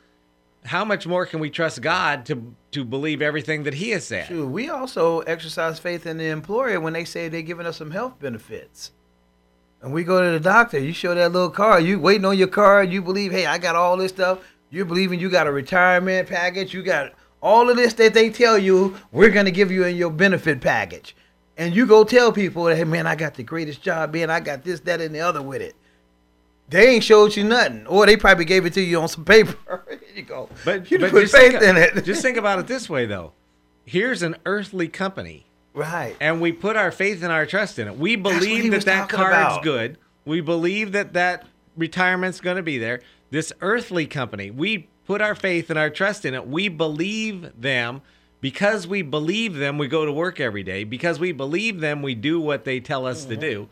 how 0.64 0.84
much 0.84 1.06
more 1.06 1.24
can 1.24 1.40
we 1.40 1.48
trust 1.50 1.80
God 1.80 2.26
to 2.26 2.54
to 2.72 2.84
believe 2.84 3.22
everything 3.22 3.62
that 3.64 3.74
He 3.74 3.90
has 3.90 4.06
said? 4.06 4.28
Shoot, 4.28 4.46
we 4.46 4.68
also 4.68 5.20
exercise 5.20 5.78
faith 5.78 6.06
in 6.06 6.18
the 6.18 6.26
employer 6.26 6.80
when 6.80 6.92
they 6.92 7.04
say 7.04 7.28
they're 7.28 7.42
giving 7.42 7.66
us 7.66 7.78
some 7.78 7.90
health 7.90 8.18
benefits. 8.18 8.92
And 9.82 9.92
we 9.92 10.04
go 10.04 10.22
to 10.22 10.30
the 10.30 10.40
doctor, 10.40 10.78
you 10.78 10.92
show 10.92 11.14
that 11.14 11.32
little 11.32 11.50
card, 11.50 11.84
you 11.84 11.98
waiting 11.98 12.26
on 12.26 12.36
your 12.36 12.48
card, 12.48 12.92
you 12.92 13.00
believe, 13.00 13.32
hey, 13.32 13.46
I 13.46 13.56
got 13.58 13.76
all 13.76 13.96
this 13.96 14.12
stuff. 14.12 14.40
You're 14.68 14.84
believing 14.84 15.18
you 15.18 15.30
got 15.30 15.46
a 15.46 15.52
retirement 15.52 16.28
package, 16.28 16.74
you 16.74 16.82
got 16.82 17.12
all 17.42 17.70
of 17.70 17.76
this 17.76 17.94
that 17.94 18.14
they 18.14 18.30
tell 18.30 18.58
you 18.58 18.96
we're 19.12 19.30
gonna 19.30 19.50
give 19.50 19.70
you 19.70 19.84
in 19.84 19.96
your 19.96 20.10
benefit 20.10 20.60
package. 20.60 21.14
And 21.56 21.74
you 21.74 21.84
go 21.84 22.04
tell 22.04 22.32
people, 22.32 22.64
that 22.64 22.76
hey 22.76 22.84
man, 22.84 23.06
I 23.06 23.16
got 23.16 23.34
the 23.34 23.42
greatest 23.42 23.82
job, 23.82 24.14
man, 24.14 24.30
I 24.30 24.40
got 24.40 24.64
this, 24.64 24.80
that, 24.80 25.00
and 25.00 25.14
the 25.14 25.20
other 25.20 25.42
with 25.42 25.60
it. 25.60 25.74
They 26.70 26.88
ain't 26.88 27.04
showed 27.04 27.36
you 27.36 27.44
nothing, 27.44 27.86
or 27.86 28.06
they 28.06 28.16
probably 28.16 28.44
gave 28.44 28.64
it 28.64 28.74
to 28.74 28.80
you 28.80 29.00
on 29.00 29.08
some 29.08 29.24
paper. 29.24 29.84
Here 29.88 30.00
you 30.14 30.22
go. 30.22 30.48
But, 30.64 30.90
you 30.90 31.00
but 31.00 31.10
put 31.10 31.28
faith 31.28 31.58
think, 31.58 31.62
in 31.62 31.76
it. 31.76 32.04
just 32.04 32.22
think 32.22 32.36
about 32.36 32.60
it 32.60 32.68
this 32.68 32.88
way, 32.88 33.06
though. 33.06 33.32
Here's 33.84 34.22
an 34.22 34.36
earthly 34.46 34.86
company, 34.86 35.46
right. 35.74 36.16
and 36.20 36.40
we 36.40 36.52
put 36.52 36.76
our 36.76 36.92
faith 36.92 37.24
and 37.24 37.32
our 37.32 37.44
trust 37.44 37.78
in 37.78 37.88
it. 37.88 37.98
We 37.98 38.14
believe 38.14 38.70
that 38.70 38.84
that 38.84 39.08
card's 39.08 39.56
about. 39.56 39.62
good. 39.64 39.98
We 40.24 40.40
believe 40.40 40.92
that 40.92 41.14
that 41.14 41.46
retirement's 41.76 42.40
going 42.40 42.56
to 42.56 42.62
be 42.62 42.78
there. 42.78 43.00
This 43.30 43.52
earthly 43.60 44.06
company, 44.06 44.52
we 44.52 44.88
put 45.10 45.20
our 45.20 45.34
faith 45.34 45.70
and 45.70 45.78
our 45.78 45.90
trust 45.90 46.24
in 46.24 46.34
it. 46.34 46.46
We 46.46 46.68
believe 46.68 47.50
them. 47.60 48.00
Because 48.40 48.86
we 48.86 49.02
believe 49.02 49.56
them, 49.56 49.76
we 49.76 49.88
go 49.88 50.06
to 50.06 50.12
work 50.12 50.38
every 50.38 50.62
day. 50.62 50.84
Because 50.84 51.18
we 51.18 51.32
believe 51.32 51.80
them, 51.80 52.00
we 52.00 52.14
do 52.14 52.40
what 52.40 52.64
they 52.64 52.78
tell 52.78 53.06
us 53.06 53.24
to 53.24 53.32
mm-hmm. 53.32 53.40
do. 53.40 53.68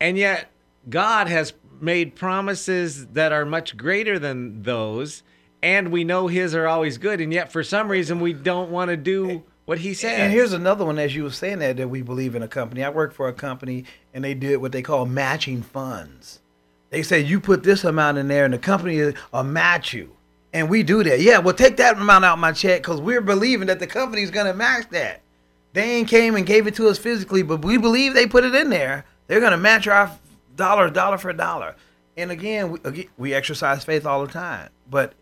And 0.00 0.16
yet, 0.16 0.50
God 0.88 1.28
has 1.28 1.52
made 1.78 2.16
promises 2.16 3.06
that 3.08 3.32
are 3.32 3.44
much 3.44 3.76
greater 3.76 4.18
than 4.18 4.62
those, 4.62 5.22
and 5.62 5.92
we 5.92 6.04
know 6.04 6.26
His 6.26 6.54
are 6.54 6.66
always 6.66 6.96
good. 6.96 7.20
And 7.20 7.32
yet, 7.34 7.52
for 7.52 7.62
some 7.62 7.88
reason, 7.88 8.18
we 8.18 8.32
don't 8.32 8.70
want 8.70 8.88
to 8.88 8.96
do 8.96 9.44
what 9.66 9.78
He 9.78 9.92
says. 9.92 10.18
And 10.18 10.32
here's 10.32 10.54
another 10.54 10.86
one, 10.86 10.98
as 10.98 11.14
you 11.14 11.24
were 11.24 11.30
saying 11.30 11.58
that, 11.58 11.76
that 11.76 11.88
we 11.88 12.00
believe 12.00 12.34
in 12.34 12.42
a 12.42 12.48
company. 12.48 12.82
I 12.82 12.88
work 12.88 13.12
for 13.12 13.28
a 13.28 13.32
company, 13.34 13.84
and 14.14 14.24
they 14.24 14.34
did 14.34 14.56
what 14.56 14.72
they 14.72 14.82
call 14.82 15.04
matching 15.04 15.62
funds. 15.62 16.40
They 16.88 17.02
say 17.02 17.20
you 17.20 17.40
put 17.40 17.62
this 17.62 17.84
amount 17.84 18.18
in 18.18 18.26
there, 18.26 18.46
and 18.46 18.54
the 18.54 18.58
company 18.58 19.12
will 19.32 19.44
match 19.44 19.92
you. 19.92 20.16
And 20.52 20.68
we 20.68 20.82
do 20.82 21.02
that. 21.02 21.20
Yeah, 21.20 21.38
well, 21.38 21.54
take 21.54 21.78
that 21.78 21.96
amount 21.96 22.24
out 22.24 22.38
my 22.38 22.52
check 22.52 22.82
because 22.82 23.00
we're 23.00 23.22
believing 23.22 23.68
that 23.68 23.78
the 23.78 23.86
company's 23.86 24.30
going 24.30 24.46
to 24.46 24.54
match 24.54 24.88
that. 24.90 25.22
They 25.72 25.96
ain't 25.96 26.08
came 26.08 26.36
and 26.36 26.44
gave 26.44 26.66
it 26.66 26.74
to 26.74 26.88
us 26.88 26.98
physically, 26.98 27.42
but 27.42 27.64
we 27.64 27.78
believe 27.78 28.12
they 28.12 28.26
put 28.26 28.44
it 28.44 28.54
in 28.54 28.68
there. 28.68 29.06
They're 29.26 29.40
going 29.40 29.52
to 29.52 29.56
match 29.56 29.86
our 29.86 30.10
dollar, 30.54 30.90
dollar 30.90 31.16
for 31.16 31.32
dollar. 31.32 31.76
And 32.16 32.30
again, 32.30 32.72
we, 32.72 32.78
again, 32.84 33.08
we 33.16 33.32
exercise 33.32 33.84
faith 33.84 34.04
all 34.04 34.26
the 34.26 34.32
time, 34.32 34.68
but 34.90 35.14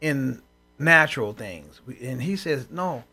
in 0.00 0.42
natural 0.78 1.32
things. 1.32 1.80
And 2.02 2.20
he 2.20 2.34
says, 2.34 2.68
no, 2.68 3.04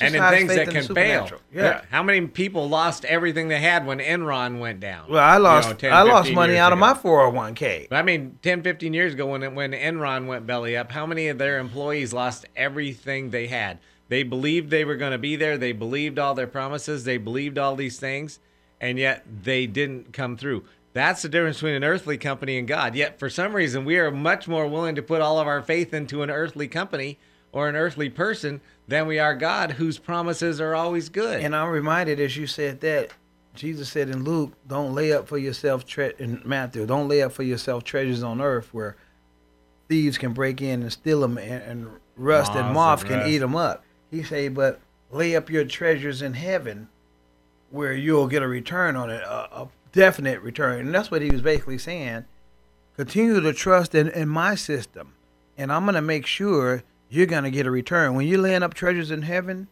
and 0.00 0.14
in 0.14 0.22
things 0.22 0.54
that 0.54 0.66
can 0.66 0.74
fail. 0.74 0.84
supernatural. 1.26 1.40
Yeah. 1.52 1.82
How 1.90 2.02
many 2.02 2.26
people 2.26 2.68
lost 2.68 3.04
everything 3.04 3.48
they 3.48 3.60
had 3.60 3.86
when 3.86 3.98
Enron 3.98 4.58
went 4.58 4.80
down? 4.80 5.10
Well, 5.10 5.22
I 5.22 5.36
You 5.36 5.42
lost 5.42 5.68
know, 5.70 5.74
10, 5.76 5.92
I 5.92 6.02
lost 6.02 6.32
money 6.32 6.56
out 6.56 6.72
of 6.72 6.78
my 6.78 6.94
401k. 6.94 7.88
But 7.88 7.96
I 7.96 8.02
mean, 8.02 8.38
10, 8.42 8.62
15 8.62 8.94
years 8.94 9.14
ago 9.14 9.26
when 9.26 9.54
when 9.54 9.72
Enron 9.72 10.26
went 10.26 10.46
belly 10.46 10.76
up, 10.76 10.92
how 10.92 11.06
many 11.06 11.28
of 11.28 11.38
their 11.38 11.58
employees 11.58 12.12
lost 12.12 12.46
everything 12.56 13.30
they 13.30 13.46
had? 13.46 13.78
They 14.08 14.22
believed 14.22 14.70
they 14.70 14.84
were 14.84 14.96
going 14.96 15.12
to 15.12 15.18
be 15.18 15.36
there. 15.36 15.58
They 15.58 15.72
believed 15.72 16.18
all 16.18 16.34
their 16.34 16.46
promises. 16.46 17.04
They 17.04 17.18
believed 17.18 17.58
all 17.58 17.76
these 17.76 17.98
things, 17.98 18.38
and 18.80 18.98
yet 18.98 19.24
they 19.44 19.66
didn't 19.66 20.12
come 20.12 20.36
through. 20.36 20.64
That's 20.94 21.22
the 21.22 21.28
difference 21.28 21.58
between 21.58 21.74
an 21.74 21.84
earthly 21.84 22.16
company 22.16 22.58
and 22.58 22.66
God. 22.66 22.94
Yet, 22.94 23.18
for 23.18 23.28
some 23.28 23.54
reason, 23.54 23.84
we 23.84 23.98
are 23.98 24.10
much 24.10 24.48
more 24.48 24.66
willing 24.66 24.94
to 24.94 25.02
put 25.02 25.20
all 25.20 25.38
of 25.38 25.46
our 25.46 25.62
faith 25.62 25.92
into 25.92 26.22
an 26.22 26.30
earthly 26.30 26.66
company 26.66 27.18
or 27.52 27.68
an 27.68 27.76
earthly 27.76 28.10
person 28.10 28.60
than 28.86 29.06
we 29.06 29.18
are 29.18 29.34
God, 29.34 29.72
whose 29.72 29.98
promises 29.98 30.60
are 30.60 30.74
always 30.74 31.08
good. 31.08 31.40
And 31.40 31.54
I'm 31.54 31.70
reminded 31.70 32.20
as 32.20 32.36
you 32.36 32.46
said 32.46 32.80
that 32.80 33.12
Jesus 33.54 33.88
said 33.88 34.08
in 34.08 34.24
Luke, 34.24 34.52
"Don't 34.66 34.94
lay 34.94 35.12
up 35.12 35.26
for 35.26 35.36
yourself 35.36 35.84
tre- 35.84 36.14
in 36.18 36.40
Matthew, 36.44 36.86
don't 36.86 37.08
lay 37.08 37.22
up 37.22 37.32
for 37.32 37.42
yourself 37.42 37.84
treasures 37.84 38.22
on 38.22 38.40
earth 38.40 38.68
where 38.72 38.96
thieves 39.88 40.16
can 40.16 40.32
break 40.32 40.62
in 40.62 40.82
and 40.82 40.92
steal 40.92 41.20
them, 41.20 41.38
and, 41.38 41.62
and 41.62 41.90
rust 42.16 42.52
and 42.52 42.72
moth 42.72 43.04
can 43.04 43.18
rust. 43.18 43.28
eat 43.28 43.38
them 43.38 43.56
up." 43.56 43.84
He 44.10 44.22
say, 44.22 44.48
"But 44.48 44.80
lay 45.10 45.34
up 45.34 45.50
your 45.50 45.64
treasures 45.64 46.22
in 46.22 46.34
heaven, 46.34 46.88
where 47.70 47.92
you'll 47.92 48.28
get 48.28 48.42
a 48.42 48.48
return 48.48 48.94
on 48.96 49.10
it, 49.10 49.22
a, 49.22 49.62
a 49.62 49.68
definite 49.92 50.40
return." 50.40 50.80
And 50.86 50.94
that's 50.94 51.10
what 51.10 51.22
he 51.22 51.30
was 51.30 51.42
basically 51.42 51.78
saying. 51.78 52.24
Continue 52.96 53.40
to 53.40 53.52
trust 53.52 53.94
in, 53.94 54.08
in 54.08 54.28
my 54.28 54.54
system, 54.54 55.14
and 55.56 55.72
I'm 55.72 55.84
gonna 55.84 56.00
make 56.00 56.26
sure 56.26 56.84
you're 57.08 57.26
gonna 57.26 57.50
get 57.50 57.66
a 57.66 57.70
return 57.70 58.14
when 58.14 58.26
you're 58.26 58.40
laying 58.40 58.62
up 58.62 58.74
treasures 58.74 59.10
in 59.10 59.22
heaven. 59.22 59.68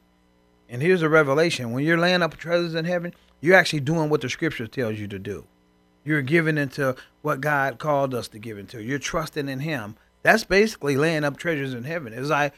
And 0.69 0.83
here's 0.83 1.02
a 1.02 1.09
revelation: 1.09 1.73
when 1.73 1.85
you're 1.85 1.99
laying 1.99 2.23
up 2.23 2.37
treasures 2.37 2.75
in 2.75 2.85
heaven, 2.85 3.14
you're 3.40 3.57
actually 3.57 3.81
doing 3.81 4.09
what 4.09 4.21
the 4.21 4.28
Scripture 4.28 4.66
tells 4.66 4.99
you 4.99 5.07
to 5.09 5.19
do. 5.19 5.47
You're 6.05 6.23
giving 6.23 6.57
into 6.57 6.97
what 7.23 7.40
God 7.40 7.78
called 7.78 8.14
us 8.14 8.28
to 8.28 8.38
give 8.38 8.59
into. 8.59 8.83
You're 8.83 8.99
trusting 8.99 9.49
in 9.49 9.61
Him. 9.61 9.97
That's 10.23 10.45
basically 10.45 10.97
laying 10.97 11.25
up 11.25 11.37
treasures 11.37 11.75
in 11.75 11.85
heaven. 11.85 12.12
As 12.12 12.31
I 12.31 12.52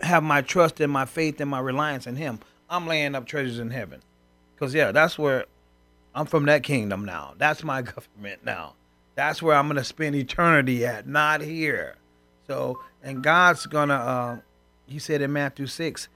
have 0.00 0.22
my 0.22 0.42
trust 0.42 0.80
and 0.80 0.92
my 0.92 1.06
faith 1.06 1.40
and 1.40 1.50
my 1.50 1.60
reliance 1.60 2.06
in 2.06 2.16
Him, 2.16 2.40
I'm 2.68 2.86
laying 2.86 3.14
up 3.14 3.26
treasures 3.26 3.58
in 3.58 3.70
heaven. 3.70 4.00
Cause 4.58 4.74
yeah, 4.74 4.92
that's 4.92 5.18
where 5.18 5.46
I'm 6.14 6.26
from. 6.26 6.46
That 6.46 6.62
kingdom 6.62 7.04
now. 7.04 7.34
That's 7.38 7.64
my 7.64 7.82
government 7.82 8.44
now. 8.44 8.74
That's 9.14 9.42
where 9.42 9.56
I'm 9.56 9.68
gonna 9.68 9.84
spend 9.84 10.16
eternity 10.16 10.84
at, 10.86 11.06
not 11.06 11.40
here. 11.40 11.96
So, 12.46 12.80
and 13.02 13.22
God's 13.22 13.66
gonna. 13.66 13.94
Uh, 13.94 14.38
he 14.86 14.98
said 14.98 15.22
in 15.22 15.32
Matthew 15.32 15.66
six 15.66 16.08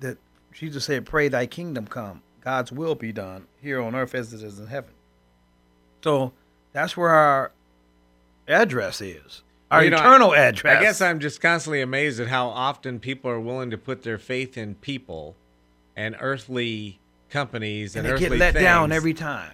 that 0.00 0.18
Jesus 0.52 0.84
said, 0.84 1.06
"Pray 1.06 1.28
Thy 1.28 1.46
kingdom 1.46 1.86
come. 1.86 2.22
God's 2.42 2.72
will 2.72 2.94
be 2.94 3.12
done 3.12 3.46
here 3.60 3.80
on 3.80 3.94
earth 3.94 4.14
as 4.14 4.32
it 4.32 4.42
is 4.42 4.58
in 4.58 4.66
heaven." 4.66 4.92
So 6.04 6.32
that's 6.72 6.96
where 6.96 7.10
our 7.10 7.52
address 8.48 9.00
is. 9.00 9.42
Our 9.70 9.84
you 9.84 9.90
know, 9.90 9.98
eternal 9.98 10.34
address. 10.34 10.78
I 10.78 10.80
guess 10.82 11.00
I'm 11.00 11.20
just 11.20 11.40
constantly 11.40 11.80
amazed 11.80 12.18
at 12.20 12.26
how 12.28 12.48
often 12.48 12.98
people 12.98 13.30
are 13.30 13.38
willing 13.40 13.70
to 13.70 13.78
put 13.78 14.02
their 14.02 14.18
faith 14.18 14.58
in 14.58 14.74
people 14.76 15.36
and 15.94 16.16
earthly 16.20 16.98
companies 17.28 17.94
and, 17.94 18.06
and 18.06 18.16
they 18.16 18.20
get 18.20 18.32
let 18.36 18.54
down 18.54 18.90
every 18.90 19.14
time. 19.14 19.52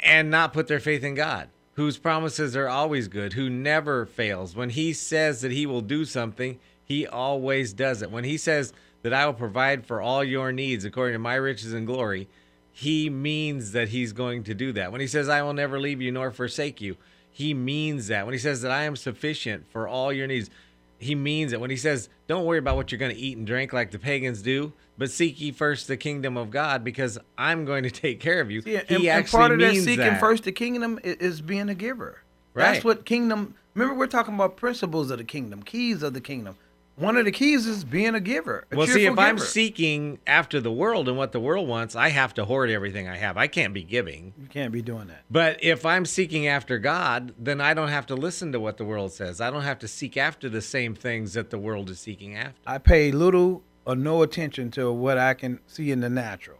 and 0.00 0.30
not 0.30 0.52
put 0.52 0.68
their 0.68 0.78
faith 0.78 1.02
in 1.02 1.16
God, 1.16 1.48
whose 1.78 1.96
promises 1.96 2.56
are 2.56 2.68
always 2.68 3.06
good, 3.06 3.34
who 3.34 3.48
never 3.48 4.04
fails. 4.04 4.56
When 4.56 4.70
he 4.70 4.92
says 4.92 5.42
that 5.42 5.52
he 5.52 5.64
will 5.64 5.80
do 5.80 6.04
something, 6.04 6.58
he 6.84 7.06
always 7.06 7.72
does 7.72 8.02
it. 8.02 8.10
When 8.10 8.24
he 8.24 8.36
says 8.36 8.72
that 9.02 9.14
I 9.14 9.24
will 9.24 9.32
provide 9.32 9.86
for 9.86 10.02
all 10.02 10.24
your 10.24 10.50
needs 10.50 10.84
according 10.84 11.12
to 11.12 11.20
my 11.20 11.36
riches 11.36 11.72
and 11.72 11.86
glory, 11.86 12.26
he 12.72 13.08
means 13.08 13.70
that 13.70 13.90
he's 13.90 14.12
going 14.12 14.42
to 14.42 14.54
do 14.54 14.72
that. 14.72 14.90
When 14.90 15.00
he 15.00 15.06
says 15.06 15.28
I 15.28 15.40
will 15.42 15.52
never 15.52 15.78
leave 15.78 16.02
you 16.02 16.10
nor 16.10 16.32
forsake 16.32 16.80
you, 16.80 16.96
he 17.30 17.54
means 17.54 18.08
that. 18.08 18.26
When 18.26 18.32
he 18.32 18.40
says 18.40 18.60
that 18.62 18.72
I 18.72 18.82
am 18.82 18.96
sufficient 18.96 19.64
for 19.70 19.86
all 19.86 20.12
your 20.12 20.26
needs, 20.26 20.50
he 20.98 21.14
means 21.14 21.52
it. 21.52 21.60
When 21.60 21.70
he 21.70 21.76
says, 21.76 22.08
don't 22.26 22.44
worry 22.44 22.58
about 22.58 22.76
what 22.76 22.90
you're 22.90 22.98
going 22.98 23.14
to 23.14 23.20
eat 23.20 23.36
and 23.36 23.46
drink 23.46 23.72
like 23.72 23.90
the 23.90 23.98
pagans 23.98 24.42
do, 24.42 24.72
but 24.96 25.10
seek 25.10 25.40
ye 25.40 25.52
first 25.52 25.86
the 25.88 25.96
kingdom 25.96 26.36
of 26.36 26.50
God 26.50 26.84
because 26.84 27.18
I'm 27.36 27.64
going 27.64 27.84
to 27.84 27.90
take 27.90 28.20
care 28.20 28.40
of 28.40 28.50
you. 28.50 28.62
And, 28.66 28.88
he 28.88 29.08
and 29.08 29.18
actually 29.18 29.38
part 29.38 29.52
of 29.52 29.60
that 29.60 29.74
seeking 29.74 29.98
that. 29.98 30.20
first 30.20 30.44
the 30.44 30.52
kingdom 30.52 30.98
is, 31.02 31.16
is 31.16 31.40
being 31.40 31.68
a 31.68 31.74
giver. 31.74 32.22
Right. 32.54 32.72
That's 32.72 32.84
what 32.84 33.04
kingdom. 33.04 33.54
Remember, 33.74 33.94
we're 33.94 34.08
talking 34.08 34.34
about 34.34 34.56
principles 34.56 35.10
of 35.10 35.18
the 35.18 35.24
kingdom, 35.24 35.62
keys 35.62 36.02
of 36.02 36.14
the 36.14 36.20
kingdom. 36.20 36.56
One 36.98 37.16
of 37.16 37.24
the 37.24 37.30
keys 37.30 37.64
is 37.66 37.84
being 37.84 38.16
a 38.16 38.20
giver. 38.20 38.64
A 38.72 38.76
Well, 38.76 38.86
see, 38.88 38.92
if 38.92 38.98
cheerful 38.98 39.20
I'm 39.20 39.38
seeking 39.38 40.18
after 40.26 40.60
the 40.60 40.72
world 40.72 41.08
and 41.08 41.16
what 41.16 41.30
the 41.30 41.38
world 41.38 41.68
wants, 41.68 41.94
I 41.94 42.08
have 42.08 42.34
to 42.34 42.44
hoard 42.44 42.70
everything 42.70 43.06
I 43.06 43.16
have. 43.16 43.36
I 43.36 43.46
can't 43.46 43.72
be 43.72 43.84
giving. 43.84 44.34
you 44.36 44.48
can't 44.48 44.72
be 44.72 44.82
doing 44.82 45.06
that. 45.06 45.22
But 45.30 45.62
if 45.62 45.86
I'm 45.86 46.04
seeking 46.04 46.48
after 46.48 46.78
God, 46.78 47.34
then 47.38 47.60
I 47.60 47.72
don't 47.72 47.88
have 47.88 48.06
to 48.06 48.16
listen 48.16 48.50
to 48.50 48.58
what 48.58 48.78
the 48.78 48.84
world 48.84 49.12
says. 49.12 49.40
I 49.40 49.50
don't 49.50 49.62
have 49.62 49.78
to 49.80 49.88
seek 49.88 50.16
after 50.16 50.48
the 50.48 50.60
same 50.60 50.96
things 50.96 51.34
that 51.34 51.50
the 51.50 51.58
world 51.58 51.88
is 51.88 52.00
seeking 52.00 52.34
after. 52.34 52.58
I 52.66 52.78
pay 52.78 53.12
little 53.12 53.62
or 53.84 53.94
no 53.94 54.22
attention 54.22 54.72
to 54.72 54.90
what 54.90 55.18
I 55.18 55.34
can 55.34 55.60
see 55.68 55.92
in 55.92 56.00
the 56.00 56.10
natural 56.10 56.58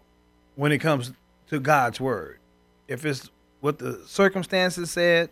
when 0.55 0.71
it 0.71 0.79
comes 0.79 1.13
to 1.49 1.59
God's 1.59 2.01
word. 2.01 2.39
If 2.87 3.05
it's 3.05 3.29
what 3.61 3.79
the 3.79 4.03
circumstances 4.07 4.93
said 4.93 5.31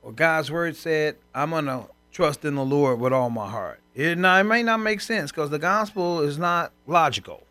or 0.00 0.12
God's 0.12 0.50
word 0.50 0.76
said, 0.76 1.16
I'm 1.34 1.50
gonna 1.50 1.88
trust 2.18 2.44
in 2.44 2.56
the 2.56 2.64
Lord 2.64 2.98
with 2.98 3.12
all 3.12 3.30
my 3.30 3.48
heart. 3.48 3.78
It, 3.94 4.18
now, 4.18 4.36
it 4.40 4.42
may 4.42 4.64
not 4.64 4.78
make 4.78 5.00
sense 5.00 5.30
because 5.30 5.50
the 5.50 5.58
gospel 5.60 6.20
is 6.22 6.36
not 6.36 6.72
logical. 6.88 7.44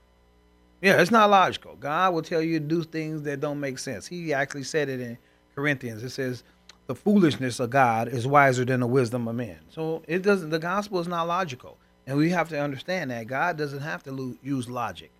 Yeah, 0.81 0.99
it's 1.01 1.09
not 1.09 1.29
logical. 1.29 1.77
God 1.77 2.13
will 2.13 2.21
tell 2.21 2.41
you 2.41 2.59
to 2.59 2.65
do 2.65 2.83
things 2.83 3.21
that 3.21 3.39
don't 3.39 3.61
make 3.61 3.79
sense. 3.79 4.07
He 4.07 4.33
actually 4.33 4.63
said 4.63 4.89
it 4.89 4.99
in 4.99 5.17
Corinthians. 5.55 6.03
It 6.03 6.09
says, 6.09 6.43
"The 6.87 6.95
foolishness 6.95 7.61
of 7.61 7.69
God 7.69 8.09
is 8.09 8.27
wiser 8.27 8.65
than 8.65 8.81
the 8.81 8.87
wisdom 8.87 9.29
of 9.29 9.35
men." 9.35 9.57
So 9.69 10.03
it 10.05 10.21
doesn't. 10.21 10.49
The 10.49 10.59
gospel 10.59 10.99
is 10.99 11.07
not 11.07 11.29
logical, 11.29 11.77
and 12.05 12.17
we 12.17 12.31
have 12.31 12.49
to 12.49 12.59
understand 12.59 13.09
that 13.11 13.25
God 13.25 13.57
doesn't 13.57 13.79
have 13.79 14.03
to 14.03 14.11
lo- 14.11 14.35
use 14.43 14.67
logic. 14.69 15.11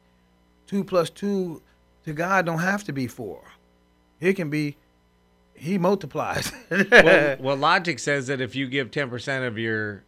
Two 0.66 0.84
plus 0.84 1.10
two 1.10 1.62
to 2.04 2.12
God 2.12 2.46
don't 2.46 2.60
have 2.60 2.84
to 2.84 2.92
be 2.92 3.08
four. 3.08 3.46
It 4.20 4.34
can 4.34 4.50
be. 4.50 4.76
He 5.58 5.78
multiplies. 5.78 6.52
well, 6.70 7.36
well, 7.40 7.56
logic 7.58 8.00
says 8.00 8.28
that 8.28 8.42
if 8.42 8.56
you 8.56 8.68
give 8.68 8.92
10% 8.92 9.48
of 9.48 9.58
your 9.58 10.04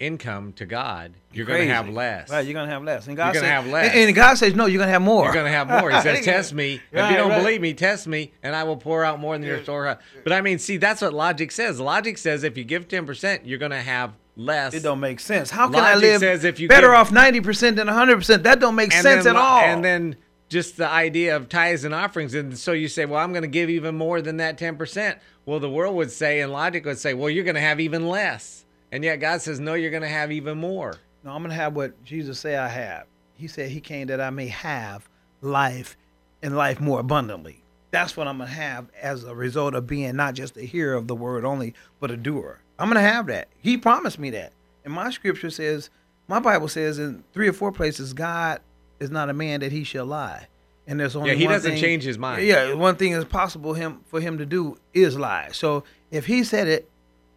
income 0.00 0.52
to 0.54 0.66
God, 0.66 1.12
you're 1.32 1.46
going 1.46 1.68
to 1.68 1.72
have 1.74 1.88
less. 1.88 2.30
Right, 2.30 2.44
you're 2.44 2.54
gonna 2.54 2.70
have 2.70 2.82
less. 2.82 3.06
And 3.06 3.16
God 3.16 3.26
You're 3.26 3.42
gonna 3.42 3.46
says, 3.46 3.64
have 3.64 3.72
less. 3.72 3.94
And, 3.94 4.06
and 4.08 4.14
God 4.16 4.34
says, 4.34 4.54
no, 4.54 4.66
you're 4.66 4.80
gonna 4.80 4.90
have 4.90 5.02
more. 5.02 5.24
You're 5.24 5.34
going 5.34 5.46
to 5.46 5.52
have 5.52 5.68
more. 5.68 5.90
He 5.90 6.00
says, 6.02 6.24
"Test 6.24 6.52
me. 6.54 6.80
if 6.90 7.10
you 7.10 7.16
don't 7.16 7.30
right. 7.30 7.38
believe 7.38 7.60
me, 7.60 7.74
test 7.74 8.06
me, 8.08 8.32
and 8.42 8.56
I 8.56 8.64
will 8.64 8.78
pour 8.78 9.04
out 9.04 9.20
more 9.20 9.36
than 9.36 9.46
your 9.46 9.62
storehouse." 9.62 10.02
But 10.24 10.32
I 10.32 10.40
mean, 10.40 10.58
see, 10.58 10.78
that's 10.78 11.02
what 11.02 11.12
logic 11.12 11.52
says. 11.52 11.78
Logic 11.78 12.18
says 12.18 12.42
if 12.42 12.56
you 12.56 12.64
give 12.64 12.88
ten 12.88 13.06
percent, 13.06 13.46
you're 13.46 13.58
going 13.58 13.70
to 13.70 13.80
have 13.80 14.14
less. 14.36 14.74
It 14.74 14.82
don't 14.82 15.00
make 15.00 15.20
sense. 15.20 15.50
How 15.50 15.68
can 15.68 15.84
I 15.84 15.94
live 15.94 16.20
says 16.20 16.44
if 16.44 16.58
you 16.58 16.68
better 16.68 16.88
give- 16.88 16.96
off 16.96 17.12
ninety 17.12 17.40
percent 17.40 17.76
than 17.76 17.86
hundred 17.86 18.16
percent? 18.16 18.42
That 18.44 18.58
don't 18.58 18.74
make 18.74 18.92
sense 18.92 19.24
then, 19.24 19.36
at 19.36 19.40
all. 19.40 19.60
And 19.60 19.84
then 19.84 20.16
just 20.50 20.76
the 20.76 20.88
idea 20.88 21.34
of 21.34 21.48
tithes 21.48 21.84
and 21.84 21.94
offerings, 21.94 22.34
and 22.34 22.58
so 22.58 22.72
you 22.72 22.88
say, 22.88 23.06
"Well, 23.06 23.18
I'm 23.18 23.32
going 23.32 23.42
to 23.42 23.48
give 23.48 23.70
even 23.70 23.96
more 23.96 24.20
than 24.20 24.36
that 24.36 24.58
ten 24.58 24.76
percent." 24.76 25.18
Well, 25.46 25.60
the 25.60 25.70
world 25.70 25.96
would 25.96 26.10
say, 26.10 26.40
and 26.40 26.52
logic 26.52 26.84
would 26.84 26.98
say, 26.98 27.14
"Well, 27.14 27.30
you're 27.30 27.44
going 27.44 27.54
to 27.54 27.60
have 27.62 27.80
even 27.80 28.06
less," 28.06 28.66
and 28.92 29.02
yet 29.02 29.16
God 29.16 29.40
says, 29.40 29.58
"No, 29.58 29.72
you're 29.72 29.90
going 29.90 30.02
to 30.02 30.08
have 30.08 30.30
even 30.30 30.58
more." 30.58 30.98
no, 31.22 31.32
I'm 31.32 31.42
gonna 31.42 31.54
have 31.54 31.76
what 31.76 32.02
Jesus 32.04 32.40
said 32.40 32.58
I 32.58 32.68
have. 32.68 33.06
He 33.34 33.46
said 33.46 33.70
He 33.70 33.80
came 33.80 34.06
that 34.08 34.20
I 34.20 34.30
may 34.30 34.48
have 34.48 35.08
life 35.40 35.96
and 36.42 36.56
life 36.56 36.80
more 36.80 37.00
abundantly. 37.00 37.62
That's 37.90 38.16
what 38.16 38.28
I'm 38.28 38.38
gonna 38.38 38.50
have 38.50 38.88
as 39.00 39.24
a 39.24 39.34
result 39.34 39.74
of 39.74 39.86
being 39.86 40.16
not 40.16 40.34
just 40.34 40.56
a 40.56 40.62
hearer 40.62 40.94
of 40.94 41.08
the 41.08 41.14
word 41.14 41.44
only, 41.44 41.74
but 41.98 42.10
a 42.10 42.16
doer. 42.16 42.60
I'm 42.78 42.88
gonna 42.88 43.00
have 43.00 43.26
that. 43.26 43.48
He 43.58 43.76
promised 43.76 44.18
me 44.18 44.30
that. 44.30 44.52
And 44.84 44.94
my 44.94 45.10
scripture 45.10 45.50
says, 45.50 45.90
my 46.26 46.40
Bible 46.40 46.68
says 46.68 46.98
in 46.98 47.24
three 47.32 47.48
or 47.48 47.52
four 47.52 47.72
places, 47.72 48.12
God 48.12 48.60
is 49.00 49.10
not 49.10 49.28
a 49.30 49.32
man 49.32 49.60
that 49.60 49.72
he 49.72 49.82
shall 49.84 50.06
lie. 50.06 50.46
And 50.86 50.98
there's 50.98 51.14
only 51.16 51.30
Yeah, 51.30 51.36
he 51.36 51.44
one 51.44 51.54
doesn't 51.54 51.72
thing- 51.72 51.80
change 51.80 52.04
his 52.04 52.18
mind. 52.18 52.46
Yeah, 52.46 52.74
one 52.74 52.96
thing 52.96 53.12
is 53.12 53.24
possible 53.24 53.74
him 53.74 54.00
for 54.06 54.20
him 54.20 54.38
to 54.38 54.46
do 54.46 54.78
is 54.94 55.18
lie. 55.18 55.48
So 55.52 55.84
if 56.10 56.26
he 56.26 56.42
said 56.44 56.68
it, 56.68 56.90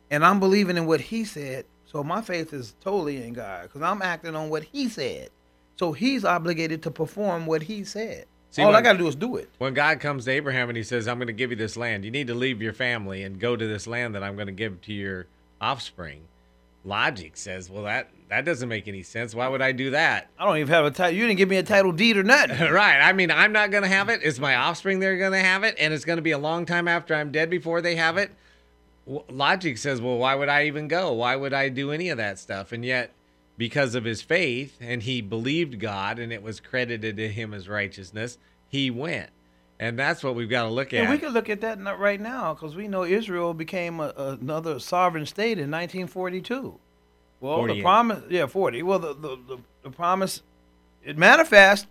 and 0.09 0.25
I'm 0.25 0.39
believing 0.39 0.77
in 0.77 0.85
what 0.85 1.01
he 1.01 1.23
said, 1.25 1.65
so 1.85 2.03
my 2.03 2.21
faith 2.21 2.53
is 2.53 2.75
totally 2.81 3.23
in 3.23 3.33
God 3.33 3.63
because 3.63 3.81
I'm 3.81 4.01
acting 4.01 4.35
on 4.35 4.49
what 4.49 4.63
he 4.63 4.89
said. 4.89 5.29
So 5.77 5.91
he's 5.91 6.23
obligated 6.25 6.83
to 6.83 6.91
perform 6.91 7.45
what 7.45 7.63
he 7.63 7.83
said. 7.83 8.25
See, 8.51 8.61
All 8.61 8.75
I 8.75 8.81
got 8.81 8.93
to 8.93 8.97
do 8.99 9.07
is 9.07 9.15
do 9.15 9.35
it. 9.37 9.49
When 9.57 9.73
God 9.73 9.99
comes 9.99 10.25
to 10.25 10.31
Abraham 10.31 10.69
and 10.69 10.77
he 10.77 10.83
says, 10.83 11.07
I'm 11.07 11.17
going 11.17 11.27
to 11.27 11.33
give 11.33 11.49
you 11.49 11.55
this 11.55 11.75
land, 11.75 12.05
you 12.05 12.11
need 12.11 12.27
to 12.27 12.35
leave 12.35 12.61
your 12.61 12.73
family 12.73 13.23
and 13.23 13.39
go 13.39 13.55
to 13.55 13.65
this 13.67 13.87
land 13.87 14.13
that 14.13 14.23
I'm 14.23 14.35
going 14.35 14.45
to 14.47 14.53
give 14.53 14.81
to 14.81 14.93
your 14.93 15.25
offspring. 15.59 16.21
Logic 16.85 17.37
says, 17.37 17.69
well, 17.69 17.83
that, 17.83 18.09
that 18.29 18.43
doesn't 18.43 18.67
make 18.67 18.87
any 18.87 19.03
sense. 19.03 19.33
Why 19.33 19.47
would 19.47 19.61
I 19.61 19.71
do 19.71 19.91
that? 19.91 20.29
I 20.37 20.45
don't 20.45 20.57
even 20.57 20.73
have 20.73 20.85
a 20.85 20.91
title. 20.91 21.15
You 21.15 21.25
didn't 21.27 21.37
give 21.37 21.49
me 21.49 21.57
a 21.57 21.63
title 21.63 21.91
deed 21.91 22.17
or 22.17 22.23
nothing. 22.23 22.59
right. 22.71 22.99
I 22.99 23.13
mean, 23.13 23.31
I'm 23.31 23.53
not 23.53 23.71
going 23.71 23.83
to 23.83 23.89
have 23.89 24.09
it. 24.09 24.21
It's 24.23 24.39
my 24.39 24.55
offspring 24.55 24.99
that 24.99 25.07
are 25.07 25.17
going 25.17 25.31
to 25.31 25.39
have 25.39 25.63
it, 25.63 25.75
and 25.79 25.93
it's 25.93 26.05
going 26.05 26.17
to 26.17 26.23
be 26.23 26.31
a 26.31 26.37
long 26.37 26.65
time 26.65 26.87
after 26.87 27.15
I'm 27.15 27.31
dead 27.31 27.49
before 27.49 27.81
they 27.81 27.95
have 27.95 28.17
it. 28.17 28.31
W- 29.05 29.23
Logic 29.29 29.77
says, 29.77 30.01
well, 30.01 30.17
why 30.17 30.35
would 30.35 30.49
I 30.49 30.65
even 30.65 30.87
go? 30.87 31.13
Why 31.13 31.35
would 31.35 31.53
I 31.53 31.69
do 31.69 31.91
any 31.91 32.09
of 32.09 32.17
that 32.17 32.37
stuff? 32.37 32.73
And 32.73 32.83
yet, 32.83 33.11
because 33.57 33.95
of 33.95 34.03
his 34.03 34.21
faith, 34.21 34.77
and 34.81 35.03
he 35.03 35.21
believed 35.21 35.79
God, 35.79 36.19
and 36.19 36.33
it 36.33 36.43
was 36.43 36.59
credited 36.59 37.17
to 37.17 37.29
him 37.29 37.53
as 37.53 37.69
righteousness, 37.69 38.37
he 38.67 38.89
went. 38.91 39.29
And 39.79 39.97
that's 39.97 40.23
what 40.23 40.35
we've 40.35 40.49
got 40.49 40.63
to 40.63 40.69
look 40.69 40.93
at. 40.93 41.01
And 41.01 41.09
we 41.09 41.17
can 41.17 41.33
look 41.33 41.49
at 41.49 41.61
that 41.61 41.79
right 41.99 42.21
now 42.21 42.53
because 42.53 42.75
we 42.75 42.87
know 42.87 43.03
Israel 43.03 43.53
became 43.53 43.99
a, 43.99 44.13
another 44.15 44.79
sovereign 44.79 45.25
state 45.25 45.57
in 45.57 45.71
1942. 45.71 46.79
Well, 47.39 47.55
48. 47.57 47.75
the 47.75 47.81
promise, 47.81 48.23
yeah, 48.29 48.45
40. 48.45 48.83
Well, 48.83 48.99
the, 48.99 49.13
the, 49.13 49.37
the, 49.47 49.57
the 49.83 49.89
promise, 49.89 50.41
it 51.03 51.17
manifests. 51.17 51.87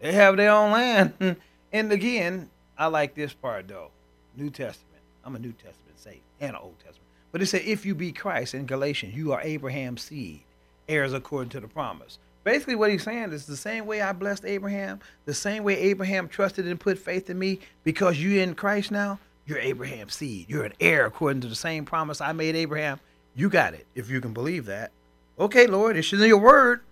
They 0.00 0.12
have 0.12 0.36
their 0.36 0.50
own 0.50 0.72
land. 0.72 1.36
and 1.72 1.92
again, 1.92 2.48
I 2.78 2.86
like 2.86 3.14
this 3.14 3.32
part 3.32 3.68
though. 3.68 3.90
New 4.36 4.50
Testament. 4.50 5.02
I'm 5.24 5.34
a 5.34 5.38
New 5.38 5.52
Testament 5.52 5.98
saint 5.98 6.22
and 6.40 6.50
an 6.50 6.62
Old 6.62 6.78
Testament. 6.78 7.02
But 7.32 7.42
it 7.42 7.46
said, 7.46 7.62
if 7.62 7.84
you 7.84 7.94
be 7.94 8.12
Christ 8.12 8.54
in 8.54 8.66
Galatians, 8.66 9.14
you 9.14 9.32
are 9.32 9.40
Abraham's 9.42 10.02
seed, 10.02 10.40
heirs 10.88 11.12
according 11.12 11.50
to 11.50 11.60
the 11.60 11.68
promise. 11.68 12.18
Basically, 12.46 12.76
what 12.76 12.92
he's 12.92 13.02
saying 13.02 13.32
is 13.32 13.44
the 13.44 13.56
same 13.56 13.86
way 13.86 14.00
I 14.00 14.12
blessed 14.12 14.44
Abraham, 14.44 15.00
the 15.24 15.34
same 15.34 15.64
way 15.64 15.76
Abraham 15.78 16.28
trusted 16.28 16.64
and 16.68 16.78
put 16.78 16.96
faith 16.96 17.28
in 17.28 17.36
me, 17.36 17.58
because 17.82 18.22
you 18.22 18.40
in 18.40 18.54
Christ 18.54 18.92
now, 18.92 19.18
you're 19.46 19.58
Abraham's 19.58 20.14
seed. 20.14 20.46
You're 20.48 20.62
an 20.62 20.74
heir 20.78 21.06
according 21.06 21.40
to 21.40 21.48
the 21.48 21.56
same 21.56 21.84
promise 21.84 22.20
I 22.20 22.30
made 22.30 22.54
Abraham. 22.54 23.00
You 23.34 23.48
got 23.48 23.74
it, 23.74 23.84
if 23.96 24.08
you 24.08 24.20
can 24.20 24.32
believe 24.32 24.66
that. 24.66 24.92
Okay, 25.40 25.66
Lord, 25.66 25.96
it's 25.96 26.12
in 26.12 26.20
your 26.20 26.38
word. 26.38 26.82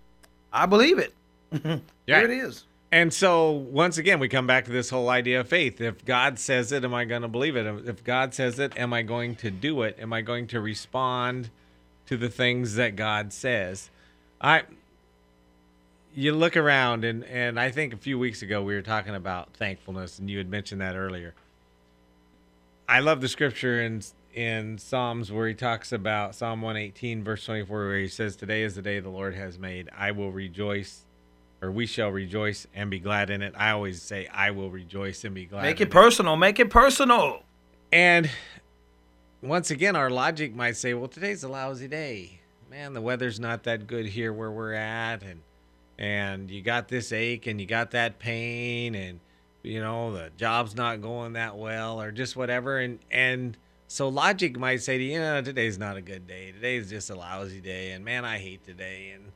I 0.53 0.67
believe 0.67 0.99
it. 0.99 1.15
There 2.07 2.25
it 2.25 2.31
is. 2.31 2.65
And 2.91 3.15
so 3.15 3.53
once 3.53 3.97
again, 3.97 4.19
we 4.19 4.29
come 4.29 4.49
back 4.49 4.65
to 4.65 4.73
this 4.73 4.91
whole 4.91 5.09
idea 5.09 5.39
of 5.39 5.49
faith. 5.49 5.81
If 5.81 6.05
God 6.05 6.41
says 6.41 6.73
it, 6.73 6.85
am 6.85 6.95
I 6.95 7.05
going 7.05 7.23
to 7.23 7.29
believe 7.29 7.55
it? 7.55 7.89
If 7.89 8.03
God 8.03 8.35
says 8.35 8.59
it, 8.59 8.77
am 8.77 8.93
I 8.93 9.03
going 9.03 9.37
to 9.37 9.53
do 9.53 9.83
it? 9.83 9.99
Am 10.01 10.13
I 10.13 10.21
going 10.21 10.49
to 10.49 10.61
respond 10.61 11.51
to 12.07 12.17
the 12.17 12.29
things 12.29 12.75
that 12.75 12.97
God 12.97 13.33
says? 13.33 13.89
I 14.41 14.65
you 16.15 16.33
look 16.33 16.57
around 16.57 17.05
and 17.05 17.25
and 17.25 17.59
I 17.59 17.71
think 17.71 17.93
a 17.93 17.97
few 17.97 18.19
weeks 18.19 18.43
ago 18.43 18.63
we 18.63 18.75
were 18.75 18.83
talking 18.83 19.15
about 19.15 19.53
thankfulness 19.55 20.19
and 20.19 20.31
you 20.31 20.39
had 20.39 20.49
mentioned 20.49 20.81
that 20.81 20.97
earlier. 20.97 21.35
I 22.89 23.01
love 23.01 23.21
the 23.21 23.29
scripture 23.29 23.81
in 23.81 24.03
in 24.33 24.79
Psalms 24.79 25.31
where 25.33 25.49
he 25.49 25.55
talks 25.55 25.93
about 25.93 26.35
Psalm 26.35 26.63
118 26.63 27.25
verse 27.25 27.45
24 27.45 27.79
where 27.87 27.99
he 27.99 28.09
says 28.09 28.37
today 28.37 28.63
is 28.63 28.75
the 28.75 28.83
day 28.83 29.01
the 29.01 29.11
Lord 29.11 29.35
has 29.35 29.59
made. 29.59 29.89
I 29.97 30.13
will 30.13 30.31
rejoice 30.31 31.03
or 31.61 31.71
we 31.71 31.87
shall 31.87 32.11
rejoice 32.11 32.67
and 32.75 32.91
be 32.91 32.99
glad 32.99 33.31
in 33.31 33.43
it. 33.43 33.55
I 33.57 33.71
always 33.71 34.03
say 34.03 34.29
I 34.29 34.51
will 34.51 34.71
rejoice 34.71 35.25
and 35.25 35.35
be 35.35 35.47
glad. 35.47 35.63
Make 35.63 35.81
it 35.81 35.91
personal. 35.91 36.37
Make 36.37 36.61
it 36.61 36.71
personal. 36.71 37.43
And 37.91 38.29
once 39.41 39.71
again, 39.71 39.97
our 39.97 40.11
logic 40.11 40.55
might 40.55 40.77
say, 40.77 40.95
well, 40.95 41.09
today's 41.09 41.43
a 41.43 41.49
lousy 41.49 41.89
day. 41.89 42.41
Man, 42.71 42.93
the 42.93 43.01
weather's 43.01 43.39
not 43.39 43.63
that 43.65 43.87
good 43.87 44.07
here 44.07 44.33
where 44.33 44.51
we're 44.51 44.75
at. 44.75 45.23
And, 45.23 45.41
and 45.99 46.51
you 46.51 46.63
got 46.63 46.89
this 46.89 47.13
ache 47.13 47.47
and 47.47 47.61
you 47.61 47.67
got 47.67 47.93
that 47.93 48.19
pain 48.19 48.95
and, 48.95 49.21
you 49.63 49.81
know, 49.81 50.13
the 50.13 50.31
job's 50.37 50.75
not 50.75 51.01
going 51.01 51.35
that 51.35 51.57
well 51.57 52.01
or 52.01 52.11
just 52.11 52.37
whatever. 52.37 52.79
And, 52.79 52.99
and 53.11 53.57
so 53.87 54.09
logic 54.09 54.59
might 54.59 54.83
say 54.83 54.99
to 54.99 55.05
you, 55.05 55.21
know, 55.21 55.43
today's 55.43 55.79
not 55.79 55.97
a 55.97 56.03
good 56.03 56.27
day. 56.27 56.53
Today's 56.53 56.91
just 56.91 57.11
a 57.11 57.15
lousy 57.15 57.61
day. 57.61 57.93
And 57.93 58.05
man, 58.05 58.25
I 58.25 58.39
hate 58.39 58.65
today. 58.65 59.15
And, 59.15 59.33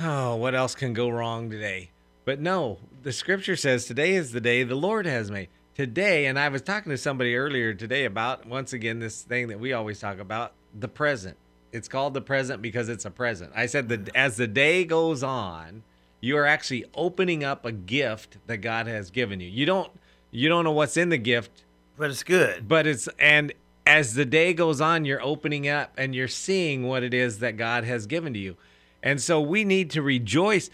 oh, 0.00 0.36
what 0.36 0.54
else 0.54 0.74
can 0.74 0.92
go 0.92 1.08
wrong 1.08 1.50
today? 1.50 1.90
But 2.24 2.40
no, 2.40 2.78
the 3.02 3.12
scripture 3.12 3.56
says 3.56 3.86
today 3.86 4.14
is 4.14 4.32
the 4.32 4.40
day 4.40 4.62
the 4.62 4.74
Lord 4.74 5.06
has 5.06 5.30
made. 5.30 5.48
Today, 5.74 6.26
and 6.26 6.38
I 6.38 6.48
was 6.48 6.62
talking 6.62 6.90
to 6.90 6.98
somebody 6.98 7.34
earlier 7.34 7.72
today 7.72 8.04
about 8.04 8.46
once 8.46 8.72
again 8.72 8.98
this 8.98 9.22
thing 9.22 9.48
that 9.48 9.58
we 9.58 9.72
always 9.72 9.98
talk 9.98 10.18
about, 10.18 10.52
the 10.78 10.88
present. 10.88 11.36
It's 11.72 11.88
called 11.88 12.14
the 12.14 12.20
present 12.20 12.62
because 12.62 12.88
it's 12.88 13.04
a 13.04 13.10
present. 13.10 13.52
I 13.54 13.66
said 13.66 13.88
that 13.90 14.14
as 14.16 14.36
the 14.36 14.46
day 14.48 14.84
goes 14.84 15.22
on, 15.22 15.82
you 16.20 16.36
are 16.36 16.46
actually 16.46 16.84
opening 16.94 17.44
up 17.44 17.64
a 17.64 17.72
gift 17.72 18.38
that 18.46 18.58
God 18.58 18.86
has 18.86 19.10
given 19.10 19.40
you. 19.40 19.48
You 19.48 19.66
don't 19.66 19.90
you 20.32 20.48
don't 20.48 20.64
know 20.64 20.72
what's 20.72 20.96
in 20.96 21.08
the 21.08 21.18
gift, 21.18 21.64
But 21.96 22.10
it's 22.10 22.22
good. 22.22 22.68
but 22.68 22.86
it's 22.86 23.08
and 23.18 23.52
as 23.86 24.14
the 24.14 24.24
day 24.24 24.52
goes 24.54 24.80
on 24.80 25.04
you're 25.04 25.22
opening 25.22 25.66
up 25.66 25.92
and 25.96 26.14
you're 26.14 26.28
seeing 26.28 26.86
what 26.86 27.02
it 27.02 27.14
is 27.14 27.38
that 27.38 27.56
god 27.56 27.82
has 27.84 28.06
given 28.06 28.34
to 28.34 28.38
you 28.38 28.56
and 29.02 29.20
so 29.20 29.40
we 29.40 29.64
need 29.64 29.90
to 29.90 30.02
rejoice 30.02 30.68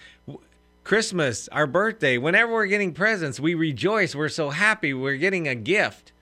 christmas 0.85 1.49
our 1.49 1.67
birthday 1.67 2.19
whenever 2.19 2.53
we're 2.53 2.67
getting 2.67 2.93
presents 2.93 3.39
we 3.41 3.55
rejoice 3.55 4.15
we're 4.15 4.29
so 4.29 4.51
happy 4.51 4.93
we're 4.93 5.17
getting 5.17 5.47
a 5.49 5.55
gift 5.55 6.13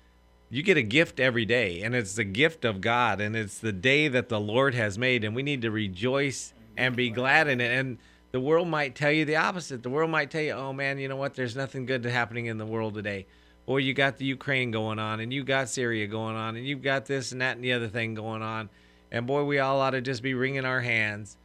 you 0.50 0.62
get 0.62 0.76
a 0.76 0.83
gift 0.83 1.18
every 1.18 1.44
day 1.44 1.83
and 1.83 1.94
it's 1.94 2.14
the 2.14 2.24
gift 2.24 2.64
of 2.64 2.80
god 2.80 3.20
and 3.20 3.35
it's 3.35 3.59
the 3.59 3.72
day 3.72 4.09
that 4.09 4.28
the 4.28 4.40
lord 4.40 4.74
has 4.74 4.98
made 4.98 5.24
and 5.24 5.35
we 5.35 5.42
need 5.42 5.62
to 5.62 5.70
rejoice 5.70 6.52
and 6.76 6.96
be 6.96 7.11
glad 7.11 7.48
in 7.48 7.61
it 7.61 7.72
and 7.72 7.98
the 8.33 8.40
world 8.40 8.66
might 8.66 8.94
tell 8.94 9.11
you 9.11 9.24
the 9.24 9.37
opposite 9.37 9.83
the 9.83 9.90
world 9.90 10.11
might 10.11 10.30
tell 10.30 10.42
you 10.42 10.52
oh 10.52 10.72
man 10.72 10.98
you 10.98 11.09
know 11.09 11.16
what 11.16 11.35
there's 11.35 11.57
nothing 11.57 11.87
good 11.87 12.04
happening 12.04 12.46
in 12.46 12.59
the 12.59 12.66
world 12.66 12.94
today 12.94 13.26
or 13.66 13.80
you 13.80 13.94
got 13.94 14.18
the 14.18 14.26
Ukraine 14.26 14.70
going 14.70 14.98
on, 14.98 15.20
and 15.20 15.33
you 15.33 15.42
got 15.42 15.68
Syria 15.68 16.07
going 16.07 16.37
on, 16.37 16.57
and 16.57 16.66
you've 16.66 16.83
got 16.83 17.07
this 17.07 17.33
and 17.33 17.40
that 17.40 17.57
and 17.57 17.64
the 17.64 17.72
other 17.72 17.88
thing 17.88 18.14
going 18.14 18.42
on. 18.42 18.68
And 19.11 19.26
boy, 19.26 19.44
we 19.44 19.59
all 19.59 19.80
ought 19.80 19.90
to 19.90 20.00
just 20.00 20.22
be 20.22 20.35
wringing 20.35 20.64
our 20.64 20.80
hands. 20.80 21.37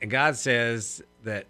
And 0.00 0.10
God 0.10 0.36
says 0.36 1.02
that 1.24 1.46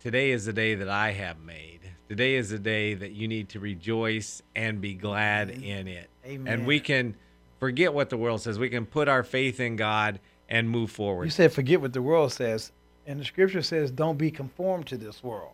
today 0.00 0.30
is 0.30 0.46
the 0.46 0.52
day 0.52 0.76
that 0.76 0.88
I 0.88 1.12
have 1.12 1.40
made. 1.40 1.73
Today 2.08 2.34
is 2.34 2.52
a 2.52 2.58
day 2.58 2.94
that 2.94 3.12
you 3.12 3.28
need 3.28 3.48
to 3.50 3.60
rejoice 3.60 4.42
and 4.54 4.80
be 4.80 4.94
glad 4.94 5.50
in 5.50 5.88
it. 5.88 6.10
Amen. 6.26 6.52
And 6.52 6.66
we 6.66 6.80
can 6.80 7.14
forget 7.58 7.94
what 7.94 8.10
the 8.10 8.16
world 8.16 8.42
says. 8.42 8.58
We 8.58 8.68
can 8.68 8.84
put 8.84 9.08
our 9.08 9.22
faith 9.22 9.58
in 9.58 9.76
God 9.76 10.20
and 10.48 10.68
move 10.68 10.90
forward. 10.90 11.24
You 11.24 11.30
said 11.30 11.52
forget 11.52 11.80
what 11.80 11.92
the 11.94 12.02
world 12.02 12.32
says, 12.32 12.72
and 13.06 13.18
the 13.18 13.24
scripture 13.24 13.62
says 13.62 13.90
don't 13.90 14.18
be 14.18 14.30
conformed 14.30 14.86
to 14.88 14.96
this 14.98 15.22
world. 15.22 15.52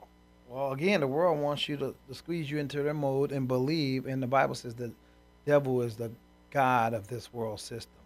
Well, 0.49 0.73
again, 0.73 1.01
the 1.01 1.07
world 1.07 1.39
wants 1.39 1.69
you 1.69 1.77
to, 1.77 1.95
to 2.09 2.15
squeeze 2.15 2.51
you 2.51 2.59
into 2.59 2.83
their 2.83 2.95
mold 2.95 3.31
and 3.31 3.47
believe, 3.47 4.07
and 4.07 4.21
the 4.21 4.27
Bible 4.27 4.57
says 4.57 4.75
the 4.75 4.93
devil 5.47 5.83
is 5.83 5.95
the 5.97 6.11
god 6.51 6.93
of 6.93 7.07
this 7.07 7.33
world 7.33 7.61
system. 7.61 8.00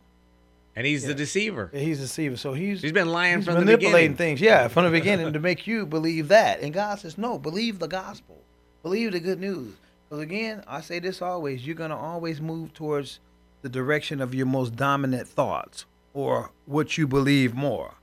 And 0.77 0.87
He's 0.87 1.03
the 1.03 1.09
Yeah. 1.11 1.15
deceiver. 1.15 1.71
He's 1.73 1.99
deceiving, 2.01 2.37
so 2.37 2.53
he's 2.53 2.83
He's 2.83 2.93
been 2.93 3.09
lying 3.11 3.39
he's 3.39 3.45
from 3.47 3.55
the 3.55 3.61
manipulating 3.61 4.13
beginning. 4.13 4.17
things. 4.17 4.41
Yeah, 4.41 4.69
from 4.69 4.85
the 4.85 4.91
beginning 4.91 5.33
to 5.33 5.39
make 5.41 5.67
you 5.67 5.87
believe 5.87 6.29
that. 6.29 6.61
And 6.61 6.73
God 6.73 6.99
says, 6.99 7.17
no, 7.19 7.39
believe 7.39 7.79
the 7.79 7.89
gospel, 7.89 8.39
believe 8.83 9.13
the 9.13 9.21
good 9.21 9.41
news. 9.41 9.75
Because 10.09 10.23
again, 10.23 10.63
I 10.67 10.81
say 10.81 10.99
this 10.99 11.23
always: 11.23 11.67
you're 11.67 11.77
gonna 11.77 11.97
always 11.99 12.41
move 12.41 12.75
towards 12.75 13.21
the 13.63 13.69
direction 13.69 14.21
of 14.21 14.35
your 14.35 14.47
most 14.47 14.77
dominant 14.77 15.29
thoughts. 15.29 15.87
or 16.13 16.51
what 16.67 16.97
you 16.97 17.09
believe 17.09 17.55
more. 17.55 17.95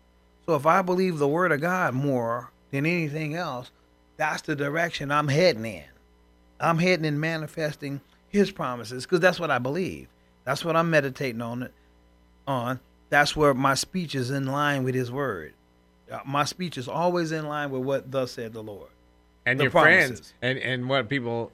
So 0.46 0.56
if 0.56 0.66
I 0.66 0.82
believe 0.82 1.18
the 1.18 1.30
word 1.30 1.54
of 1.54 1.62
God 1.62 1.94
more 1.94 2.52
than 2.72 2.86
anything 2.86 3.36
else, 3.36 3.72
that's 4.18 4.42
the 4.42 4.54
direction 4.54 5.12
I'm 5.14 5.30
heading 5.30 5.64
in. 5.66 5.86
I'm 6.60 6.78
heading 6.80 7.06
in 7.06 7.22
manifesting 7.22 8.02
his 8.28 8.52
promises 8.52 9.06
because 9.06 9.22
that's 9.22 9.40
what 9.40 9.50
I 9.50 9.60
believe. 9.60 10.08
That's 10.44 10.66
what 10.66 10.76
I'm 10.76 10.90
meditating 10.90 11.42
on 11.42 11.64
it 11.64 11.74
on. 12.48 12.80
That's 13.10 13.36
where 13.36 13.54
my 13.54 13.74
speech 13.76 14.16
is 14.16 14.32
in 14.32 14.46
line 14.46 14.84
with 14.84 14.96
his 14.96 15.12
word. 15.12 15.54
Uh, 16.12 16.20
My 16.26 16.44
speech 16.46 16.78
is 16.78 16.88
always 16.88 17.32
in 17.32 17.48
line 17.48 17.72
with 17.72 17.84
what 17.84 18.12
thus 18.12 18.32
said 18.34 18.54
the 18.54 18.64
Lord. 18.64 18.90
and 19.46 19.60
the 19.60 19.64
your 19.66 19.72
promises. 19.72 20.10
friends 20.10 20.34
and 20.42 20.58
and 20.60 20.88
what 20.90 21.10
people 21.10 21.52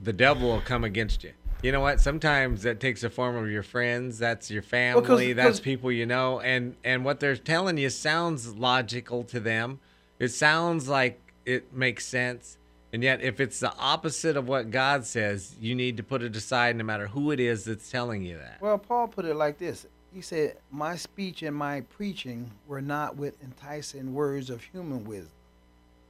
the 0.00 0.12
devil 0.12 0.48
will 0.50 0.60
come 0.60 0.84
against 0.84 1.24
you 1.24 1.32
you 1.64 1.72
know 1.72 1.80
what 1.80 2.00
sometimes 2.00 2.62
that 2.62 2.78
takes 2.78 3.00
the 3.00 3.10
form 3.10 3.34
of 3.34 3.50
your 3.50 3.64
friends 3.64 4.16
that's 4.20 4.48
your 4.52 4.62
family 4.62 5.32
that's 5.32 5.48
'cause- 5.48 5.60
people 5.60 5.90
you 5.90 6.06
know 6.06 6.38
and 6.40 6.76
and 6.84 7.04
what 7.04 7.18
they're 7.18 7.34
telling 7.36 7.76
you 7.76 7.90
sounds 7.90 8.54
logical 8.54 9.24
to 9.24 9.40
them 9.40 9.80
it 10.20 10.28
sounds 10.28 10.88
like 10.88 11.18
it 11.44 11.72
makes 11.74 12.06
sense 12.06 12.56
and 12.92 13.02
yet 13.02 13.20
if 13.20 13.40
it's 13.40 13.58
the 13.58 13.74
opposite 13.78 14.36
of 14.36 14.46
what 14.46 14.70
god 14.70 15.04
says 15.04 15.56
you 15.60 15.74
need 15.74 15.96
to 15.96 16.04
put 16.04 16.22
it 16.22 16.36
aside 16.36 16.76
no 16.76 16.84
matter 16.84 17.08
who 17.08 17.32
it 17.32 17.40
is 17.40 17.64
that's 17.64 17.90
telling 17.90 18.22
you 18.22 18.36
that 18.38 18.58
Well, 18.60 18.78
Paul 18.78 19.08
put 19.08 19.24
it 19.24 19.34
like 19.34 19.58
this. 19.58 19.86
He 20.18 20.22
said, 20.22 20.56
My 20.72 20.96
speech 20.96 21.44
and 21.44 21.54
my 21.54 21.82
preaching 21.82 22.50
were 22.66 22.80
not 22.80 23.14
with 23.14 23.40
enticing 23.40 24.14
words 24.14 24.50
of 24.50 24.64
human 24.64 25.04
wisdom, 25.04 25.30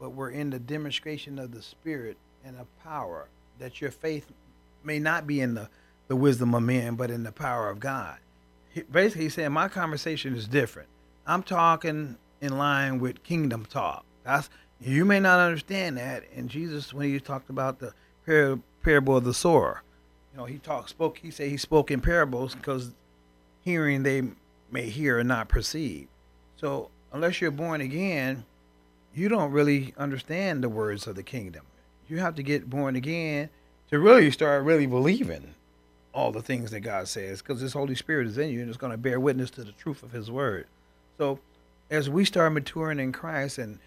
but 0.01 0.14
were 0.14 0.31
in 0.31 0.49
the 0.49 0.59
demonstration 0.59 1.38
of 1.38 1.53
the 1.53 1.61
Spirit 1.61 2.16
and 2.42 2.57
of 2.57 2.66
power, 2.83 3.29
that 3.59 3.83
your 3.83 3.90
faith 3.90 4.25
may 4.83 4.99
not 4.99 5.27
be 5.27 5.42
in 5.42 5.53
the, 5.57 5.68
the 6.07 6.16
wisdom 6.16 6.55
of 6.55 6.62
men, 6.62 6.94
but 6.94 7.11
in 7.11 7.23
the 7.23 7.33
power 7.33 7.68
of 7.68 7.81
God. 7.81 8.16
He, 8.71 8.81
basically, 8.81 9.25
he 9.25 9.29
said, 9.29 9.51
My 9.51 9.68
conversation 9.68 10.35
is 10.35 10.49
different. 10.49 10.88
I'm 11.27 11.42
talking 11.42 12.16
in 12.40 12.57
line 12.57 13.01
with 13.01 13.23
kingdom 13.23 13.66
talk. 13.66 14.07
That's 14.25 14.49
you 14.81 15.05
may 15.05 15.21
not 15.21 15.38
understand 15.38 15.99
that. 15.99 16.25
And 16.35 16.49
Jesus, 16.49 16.94
when 16.94 17.12
he 17.12 17.21
talked 17.21 17.51
about 17.51 17.79
the 17.79 17.92
par- 18.25 18.59
parable 18.83 19.18
of 19.18 19.25
the 19.25 19.35
sower, 19.35 19.83
you 20.33 20.38
know, 20.38 20.47
he 20.47 20.57
talked, 20.57 20.88
spoke. 20.88 21.18
He 21.18 21.31
said 21.31 21.51
he 21.51 21.59
spoke 21.59 21.90
in 21.90 22.01
parables 22.01 22.55
because 22.55 22.92
hearing 23.68 24.02
they 24.02 24.22
may 24.70 24.88
hear 24.88 25.18
and 25.18 25.28
not 25.28 25.48
perceive. 25.48 26.09
So 26.57 26.88
unless 27.12 27.40
you're 27.40 27.50
born 27.50 27.83
again, 27.83 28.44
you 29.14 29.28
don't 29.28 29.52
really 29.52 29.92
understand 29.98 30.64
the 30.64 30.70
words 30.70 31.07
of 31.07 31.16
the 31.16 31.22
kingdom. 31.22 31.64
You 32.09 32.18
have 32.18 32.35
to 32.37 32.42
get 32.42 32.70
born 32.70 32.96
again 32.96 33.50
to 33.90 33.98
really 33.98 34.31
start 34.31 34.64
really 34.64 34.87
believing 34.87 35.54
all 36.14 36.33
the 36.33 36.40
things 36.40 36.70
that 36.70 36.81
God 36.81 37.09
says 37.09 37.42
because 37.42 37.61
His 37.61 37.74
Holy 37.74 37.94
Spirit 37.94 38.26
is 38.26 38.38
in 38.38 38.48
you 38.48 38.61
and 38.61 38.70
it's 38.70 38.78
going 38.78 38.92
to 38.92 38.96
bear 38.96 39.20
witness 39.20 39.50
to 39.50 39.64
the 39.64 39.72
truth 39.72 40.02
of 40.02 40.12
His 40.12 40.31
word. 40.31 40.66
So 41.18 41.38
as 41.90 42.09
we 42.09 42.24
start 42.24 42.54
maturing 42.54 42.98
in 42.98 43.12
Christ 43.12 43.59
and 43.59 43.81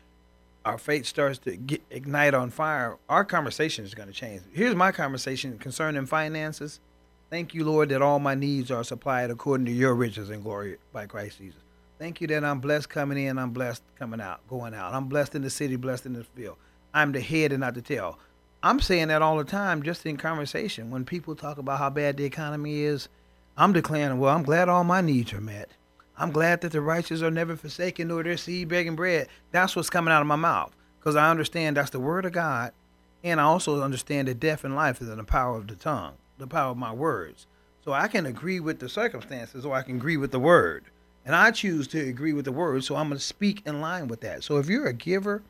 our 0.63 0.77
faith 0.77 1.07
starts 1.07 1.39
to 1.39 1.55
get, 1.55 1.81
ignite 1.89 2.35
on 2.35 2.51
fire, 2.51 2.97
our 3.09 3.25
conversation 3.25 3.83
is 3.83 3.95
going 3.95 4.09
to 4.09 4.13
change. 4.13 4.43
Here's 4.53 4.75
my 4.75 4.91
conversation 4.91 5.57
concerning 5.57 6.05
finances. 6.05 6.79
Thank 7.31 7.53
you, 7.53 7.63
Lord, 7.63 7.87
that 7.89 8.01
all 8.01 8.19
my 8.19 8.35
needs 8.35 8.71
are 8.71 8.83
supplied 8.83 9.31
according 9.31 9.65
to 9.67 9.71
your 9.71 9.95
riches 9.95 10.29
and 10.29 10.43
glory 10.43 10.75
by 10.91 11.05
Christ 11.05 11.37
Jesus. 11.37 11.61
Thank 11.97 12.19
you 12.19 12.27
that 12.27 12.43
I'm 12.43 12.59
blessed 12.59 12.89
coming 12.89 13.17
in, 13.17 13.39
I'm 13.39 13.51
blessed 13.51 13.83
coming 13.97 14.19
out, 14.19 14.45
going 14.49 14.73
out. 14.73 14.93
I'm 14.93 15.05
blessed 15.05 15.35
in 15.35 15.41
the 15.41 15.49
city, 15.49 15.77
blessed 15.77 16.07
in 16.07 16.11
the 16.11 16.25
field. 16.25 16.57
I'm 16.93 17.13
the 17.13 17.21
head 17.21 17.53
and 17.53 17.61
not 17.61 17.75
the 17.75 17.81
tail. 17.81 18.19
I'm 18.61 18.81
saying 18.81 19.07
that 19.07 19.21
all 19.21 19.37
the 19.37 19.45
time, 19.45 19.81
just 19.81 20.05
in 20.05 20.17
conversation. 20.17 20.91
When 20.91 21.05
people 21.05 21.33
talk 21.33 21.57
about 21.57 21.79
how 21.79 21.89
bad 21.89 22.17
the 22.17 22.25
economy 22.25 22.81
is, 22.81 23.07
I'm 23.55 23.71
declaring, 23.71 24.19
well, 24.19 24.35
I'm 24.35 24.43
glad 24.43 24.67
all 24.67 24.83
my 24.83 24.99
needs 24.99 25.31
are 25.31 25.39
met. 25.39 25.69
I'm 26.17 26.31
glad 26.31 26.59
that 26.61 26.73
the 26.73 26.81
righteous 26.81 27.21
are 27.21 27.31
never 27.31 27.55
forsaken, 27.55 28.09
nor 28.09 28.23
their 28.23 28.35
seed 28.35 28.67
begging 28.67 28.97
bread. 28.97 29.29
That's 29.51 29.73
what's 29.73 29.89
coming 29.89 30.13
out 30.13 30.21
of 30.21 30.27
my 30.27 30.35
mouth, 30.35 30.75
because 30.99 31.15
I 31.15 31.31
understand 31.31 31.77
that's 31.77 31.91
the 31.91 31.99
word 32.01 32.25
of 32.25 32.33
God, 32.33 32.73
and 33.23 33.39
I 33.39 33.45
also 33.45 33.81
understand 33.81 34.27
that 34.27 34.41
death 34.41 34.65
and 34.65 34.75
life 34.75 35.01
is 35.01 35.07
in 35.07 35.17
the 35.17 35.23
power 35.23 35.55
of 35.55 35.67
the 35.67 35.75
tongue, 35.75 36.15
the 36.41 36.47
power 36.47 36.71
of 36.71 36.77
my 36.77 36.91
words. 36.91 37.47
So 37.84 37.93
I 37.93 38.08
can 38.08 38.25
agree 38.25 38.60
with 38.60 38.80
the 38.80 38.89
circumstances, 38.89 39.65
or 39.65 39.73
I 39.73 39.82
can 39.82 39.95
agree 39.95 40.17
with 40.17 40.32
the 40.32 40.39
word, 40.39 40.86
and 41.25 41.36
I 41.36 41.51
choose 41.51 41.88
to 41.89 41.99
agree 41.99 42.34
with 42.34 42.45
the 42.45 42.51
word. 42.51 42.84
So 42.84 42.95
I'm 42.95 43.08
going 43.08 43.17
to 43.17 43.23
speak 43.23 43.63
in 43.65 43.82
line 43.82 44.08
with 44.08 44.21
that. 44.21 44.43
So 44.43 44.58
if 44.58 44.67
you're 44.67 44.88
a 44.88 44.93
giver, 44.93 45.41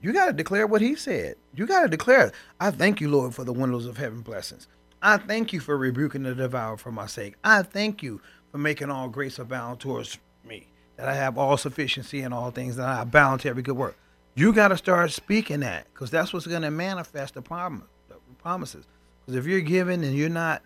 you 0.00 0.12
got 0.12 0.26
to 0.26 0.32
declare 0.32 0.66
what 0.66 0.80
he 0.80 0.94
said. 0.94 1.36
You 1.54 1.66
got 1.66 1.82
to 1.82 1.88
declare, 1.88 2.32
I 2.60 2.70
thank 2.70 3.00
you, 3.00 3.10
Lord, 3.10 3.34
for 3.34 3.44
the 3.44 3.52
windows 3.52 3.86
of 3.86 3.96
heaven 3.96 4.20
blessings. 4.20 4.68
I 5.02 5.18
thank 5.18 5.52
you 5.52 5.60
for 5.60 5.76
rebuking 5.76 6.22
the 6.22 6.34
devourer 6.34 6.76
for 6.76 6.92
my 6.92 7.06
sake. 7.06 7.34
I 7.44 7.62
thank 7.62 8.02
you 8.02 8.20
for 8.50 8.58
making 8.58 8.90
all 8.90 9.08
grace 9.08 9.38
abound 9.38 9.80
towards 9.80 10.18
me, 10.44 10.68
that 10.96 11.08
I 11.08 11.14
have 11.14 11.36
all 11.36 11.56
sufficiency 11.56 12.22
in 12.22 12.32
all 12.32 12.50
things, 12.50 12.76
that 12.76 12.88
I 12.88 13.02
abound 13.02 13.42
to 13.42 13.48
every 13.48 13.62
good 13.62 13.76
work. 13.76 13.96
You 14.34 14.52
got 14.52 14.68
to 14.68 14.76
start 14.76 15.10
speaking 15.12 15.60
that 15.60 15.86
because 15.92 16.10
that's 16.10 16.32
what's 16.32 16.46
going 16.46 16.62
to 16.62 16.70
manifest 16.70 17.34
the, 17.34 17.42
promise, 17.42 17.86
the 18.08 18.16
promises. 18.38 18.86
Because 19.26 19.38
if 19.38 19.46
you're 19.46 19.60
giving 19.60 20.04
and 20.04 20.14
you're 20.14 20.28
not 20.28 20.62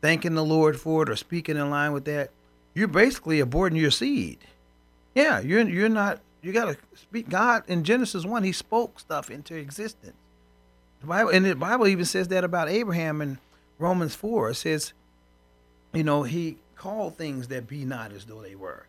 thanking 0.00 0.34
the 0.34 0.44
Lord 0.44 0.80
for 0.80 1.02
it 1.02 1.10
or 1.10 1.16
speaking 1.16 1.56
in 1.56 1.68
line 1.70 1.92
with 1.92 2.04
that, 2.04 2.30
you're 2.74 2.88
basically 2.88 3.40
aborting 3.40 3.76
your 3.76 3.90
seed. 3.90 4.38
Yeah, 5.14 5.40
you're 5.40 5.68
you're 5.68 5.88
not. 5.88 6.20
You 6.42 6.52
got 6.52 6.66
to 6.66 6.76
speak. 6.96 7.28
God 7.28 7.64
in 7.68 7.84
Genesis 7.84 8.24
one, 8.24 8.44
He 8.44 8.52
spoke 8.52 9.00
stuff 9.00 9.30
into 9.30 9.54
existence. 9.54 10.16
The 11.00 11.06
Bible 11.06 11.30
and 11.30 11.44
the 11.44 11.54
Bible 11.54 11.86
even 11.86 12.04
says 12.04 12.28
that 12.28 12.44
about 12.44 12.68
Abraham 12.68 13.20
in 13.20 13.38
Romans 13.78 14.14
four. 14.14 14.50
It 14.50 14.54
says, 14.54 14.92
you 15.92 16.02
know, 16.02 16.22
he 16.22 16.58
called 16.76 17.16
things 17.16 17.48
that 17.48 17.66
be 17.66 17.84
not 17.84 18.12
as 18.12 18.24
though 18.24 18.42
they 18.42 18.54
were. 18.54 18.86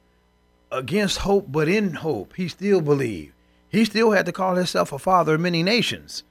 Against 0.71 1.19
hope, 1.19 1.45
but 1.49 1.67
in 1.67 1.93
hope, 1.93 2.33
he 2.35 2.47
still 2.47 2.81
believed. 2.81 3.33
He 3.69 3.85
still 3.85 4.11
had 4.11 4.25
to 4.25 4.31
call 4.31 4.55
himself 4.55 4.91
a 4.91 4.99
father 4.99 5.35
of 5.35 5.41
many 5.41 5.63
nations, 5.63 6.23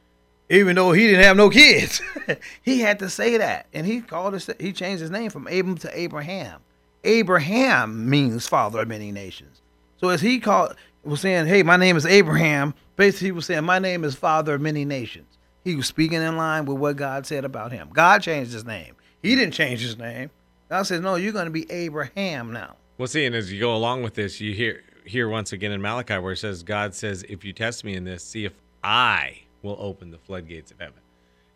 even 0.48 0.76
though 0.76 0.92
he 0.92 1.06
didn't 1.06 1.24
have 1.24 1.36
no 1.36 1.50
kids. 1.50 2.00
he 2.62 2.80
had 2.80 2.98
to 3.00 3.08
say 3.08 3.36
that, 3.38 3.66
and 3.72 3.86
he 3.86 4.00
called 4.00 4.34
his, 4.34 4.48
he 4.60 4.72
changed 4.72 5.00
his 5.00 5.10
name 5.10 5.30
from 5.30 5.46
Abram 5.46 5.78
to 5.78 5.98
Abraham. 5.98 6.60
Abraham 7.04 8.08
means 8.08 8.46
father 8.46 8.80
of 8.80 8.88
many 8.88 9.12
nations. 9.12 9.60
So 9.98 10.08
as 10.08 10.20
he 10.20 10.40
called 10.40 10.74
was 11.02 11.20
saying, 11.20 11.46
"Hey, 11.46 11.62
my 11.62 11.76
name 11.76 11.96
is 11.96 12.06
Abraham," 12.06 12.74
basically 12.96 13.28
he 13.28 13.32
was 13.32 13.46
saying, 13.46 13.64
"My 13.64 13.78
name 13.78 14.04
is 14.04 14.14
father 14.14 14.54
of 14.54 14.60
many 14.60 14.84
nations." 14.84 15.38
He 15.64 15.76
was 15.76 15.86
speaking 15.86 16.20
in 16.20 16.36
line 16.36 16.66
with 16.66 16.78
what 16.78 16.96
God 16.96 17.26
said 17.26 17.44
about 17.44 17.72
him. 17.72 17.88
God 17.92 18.22
changed 18.22 18.52
his 18.52 18.64
name. 18.64 18.96
He 19.22 19.34
didn't 19.34 19.54
change 19.54 19.80
his 19.80 19.98
name. 19.98 20.30
God 20.68 20.82
says, 20.82 21.00
"No, 21.00 21.16
you're 21.16 21.32
going 21.32 21.46
to 21.46 21.50
be 21.50 21.70
Abraham 21.70 22.52
now." 22.52 22.76
Well, 22.96 23.08
see, 23.08 23.24
and 23.24 23.34
as 23.34 23.52
you 23.52 23.60
go 23.60 23.74
along 23.74 24.02
with 24.02 24.14
this, 24.14 24.40
you 24.40 24.52
hear 24.52 24.82
here 25.04 25.28
once 25.28 25.52
again 25.52 25.72
in 25.72 25.82
Malachi 25.82 26.18
where 26.18 26.32
it 26.32 26.38
says, 26.38 26.62
God 26.62 26.94
says, 26.94 27.24
if 27.28 27.44
you 27.44 27.52
test 27.52 27.84
me 27.84 27.94
in 27.94 28.04
this, 28.04 28.24
see 28.24 28.44
if 28.44 28.54
I 28.82 29.42
will 29.64 29.76
open 29.80 30.10
the 30.10 30.18
floodgates 30.18 30.70
of 30.70 30.78
heaven. 30.78 31.00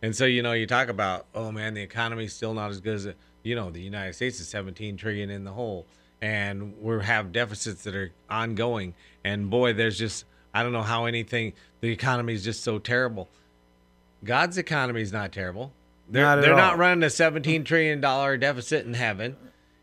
And 0.03 0.17
so, 0.17 0.25
you 0.25 0.43
know, 0.43 0.53
you 0.53 0.67
talk 0.67 0.89
about, 0.89 1.27
oh 1.35 1.53
man, 1.53 1.75
the 1.75 1.83
economy's 1.83 2.33
still 2.33 2.55
not 2.55 2.71
as 2.71 2.81
good 2.81 2.95
as, 2.95 3.09
you 3.43 3.55
know, 3.55 3.71
the 3.71 3.81
United 3.81 4.15
States 4.15 4.41
is 4.41 4.49
17 4.49 4.97
trillion 4.97 5.31
in 5.31 5.45
the 5.45 5.53
hole, 5.53 5.87
and 6.21 6.75
we 6.81 7.05
have 7.05 7.33
deficits 7.33 7.85
that 7.85 7.95
are 7.95 8.13
ongoing. 8.31 8.95
And 9.25 9.51
boy, 9.51 9.75
there's 9.75 9.99
just, 9.99 10.25
I 10.55 10.63
don't 10.63 10.73
know 10.73 10.83
how 10.83 11.05
anything, 11.05 11.53
the 11.81 11.91
economy 11.91 12.33
is 12.33 12.43
just 12.43 12.63
so 12.65 12.79
terrible. 12.79 13.29
God's 14.25 14.59
economy 14.59 15.03
is 15.03 15.13
not 15.13 15.33
terrible. 15.33 15.73
They're, 16.09 16.25
Not 16.25 16.41
they're 16.41 16.57
not 16.57 16.79
running 16.79 17.05
a 17.05 17.11
17 17.11 17.65
trillion 17.65 18.01
dollar 18.01 18.37
deficit 18.37 18.87
in 18.87 18.95
heaven. 18.95 19.37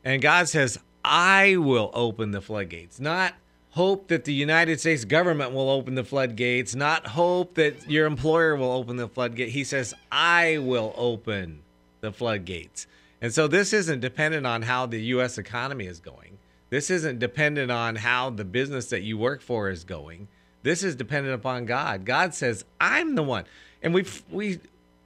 And 0.04 0.22
God 0.22 0.50
says, 0.50 0.80
I 1.04 1.58
will 1.58 1.92
open 1.94 2.32
the 2.32 2.42
floodgates, 2.42 3.00
not 3.00 3.36
hope 3.76 4.08
that 4.08 4.24
the 4.24 4.34
United 4.34 4.80
States 4.80 5.04
government 5.04 5.52
will 5.52 5.70
open 5.70 5.96
the 5.96 6.04
floodgates, 6.04 6.74
not 6.76 7.06
hope 7.08 7.56
that 7.56 7.90
your 7.90 8.06
employer 8.06 8.56
will 8.56 8.72
open 8.72 8.96
the 8.96 9.10
floodgate. 9.10 9.50
He 9.50 9.66
says, 9.66 9.94
I 10.10 10.60
will 10.60 10.94
open 10.96 11.62
the 12.00 12.14
floodgates. 12.14 12.88
And 13.22 13.34
so 13.34 13.50
this 13.50 13.74
isn't 13.74 14.00
dependent 14.00 14.48
on 14.48 14.62
how 14.62 14.86
the 14.86 15.02
U.S. 15.02 15.38
economy 15.38 15.88
is 15.88 16.00
going. 16.00 16.38
This 16.70 16.90
isn't 16.90 17.20
dependent 17.20 17.70
on 17.70 17.98
how 17.98 18.30
the 18.30 18.46
business 18.46 18.86
that 18.92 19.02
you 19.02 19.18
work 19.18 19.42
for 19.42 19.70
is 19.70 19.84
going. 19.84 20.30
This 20.64 20.82
is 20.82 20.96
dependent 20.96 21.36
upon 21.36 21.66
God. 21.66 22.06
God 22.06 22.34
says, 22.34 22.64
I'm 22.80 23.16
the 23.16 23.24
one. 23.24 23.44
And 23.84 23.94
we 23.94 24.06
we 24.32 24.60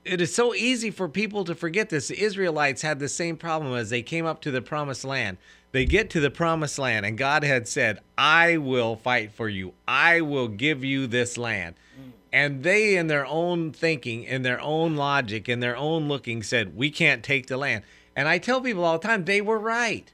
it 0.05 0.21
is 0.21 0.33
so 0.33 0.53
easy 0.53 0.91
for 0.91 1.07
people 1.07 1.43
to 1.45 1.55
forget 1.55 1.89
this. 1.89 2.07
The 2.07 2.21
Israelites 2.21 2.81
had 2.81 2.99
the 2.99 3.09
same 3.09 3.37
problem 3.37 3.73
as 3.73 3.89
they 3.89 4.01
came 4.01 4.25
up 4.25 4.41
to 4.41 4.51
the 4.51 4.61
promised 4.61 5.03
land. 5.03 5.37
They 5.71 5.85
get 5.85 6.09
to 6.11 6.19
the 6.19 6.31
promised 6.31 6.79
land, 6.79 7.05
and 7.05 7.17
God 7.17 7.43
had 7.43 7.67
said, 7.67 7.99
I 8.17 8.57
will 8.57 8.95
fight 8.95 9.31
for 9.31 9.47
you, 9.47 9.73
I 9.87 10.21
will 10.21 10.47
give 10.47 10.83
you 10.83 11.05
this 11.05 11.37
land. 11.37 11.75
Mm. 11.99 12.11
And 12.33 12.63
they, 12.63 12.97
in 12.97 13.07
their 13.07 13.25
own 13.25 13.71
thinking, 13.71 14.23
in 14.23 14.41
their 14.41 14.59
own 14.59 14.95
logic, 14.95 15.47
in 15.47 15.59
their 15.59 15.77
own 15.77 16.07
looking, 16.07 16.41
said, 16.41 16.75
We 16.75 16.89
can't 16.89 17.23
take 17.23 17.47
the 17.47 17.57
land. 17.57 17.83
And 18.15 18.27
I 18.27 18.39
tell 18.39 18.61
people 18.61 18.83
all 18.83 18.97
the 18.97 19.07
time, 19.07 19.25
they 19.25 19.41
were 19.41 19.59
right. 19.59 20.11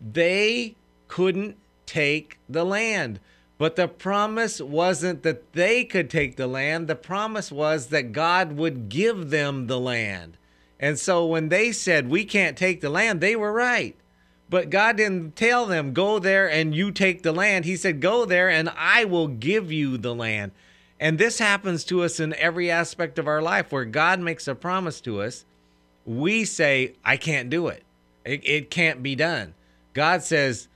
They 0.00 0.74
couldn't 1.06 1.56
take 1.86 2.38
the 2.48 2.64
land. 2.64 3.20
But 3.58 3.76
the 3.76 3.88
promise 3.88 4.60
wasn't 4.60 5.24
that 5.24 5.52
they 5.52 5.84
could 5.84 6.08
take 6.08 6.36
the 6.36 6.46
land. 6.46 6.86
The 6.86 6.94
promise 6.94 7.50
was 7.50 7.88
that 7.88 8.12
God 8.12 8.52
would 8.52 8.88
give 8.88 9.30
them 9.30 9.66
the 9.66 9.80
land. 9.80 10.36
And 10.80 10.98
so 10.98 11.26
when 11.26 11.48
they 11.48 11.72
said, 11.72 12.08
We 12.08 12.24
can't 12.24 12.56
take 12.56 12.80
the 12.80 12.88
land, 12.88 13.20
they 13.20 13.34
were 13.34 13.52
right. 13.52 13.96
But 14.50 14.70
God 14.70 14.96
didn't 14.96 15.36
tell 15.36 15.66
them, 15.66 15.92
go 15.92 16.18
there 16.18 16.50
and 16.50 16.74
you 16.74 16.90
take 16.90 17.22
the 17.22 17.32
land. 17.32 17.64
He 17.64 17.76
said, 17.76 18.00
go 18.00 18.24
there 18.24 18.48
and 18.48 18.70
I 18.76 19.04
will 19.04 19.28
give 19.28 19.70
you 19.70 19.98
the 19.98 20.14
land. 20.14 20.52
And 20.98 21.18
this 21.18 21.38
happens 21.38 21.84
to 21.84 22.02
us 22.02 22.18
in 22.18 22.34
every 22.34 22.70
aspect 22.70 23.18
of 23.18 23.28
our 23.28 23.42
life 23.42 23.70
where 23.70 23.84
God 23.84 24.20
makes 24.20 24.48
a 24.48 24.54
promise 24.54 25.00
to 25.02 25.20
us. 25.20 25.44
We 26.06 26.44
say, 26.44 26.94
I 27.04 27.16
can't 27.18 27.50
do 27.50 27.68
it. 27.68 27.82
It, 28.24 28.40
it 28.44 28.70
can't 28.70 29.02
be 29.02 29.14
done. 29.14 29.54
God 29.92 30.22
says, 30.22 30.68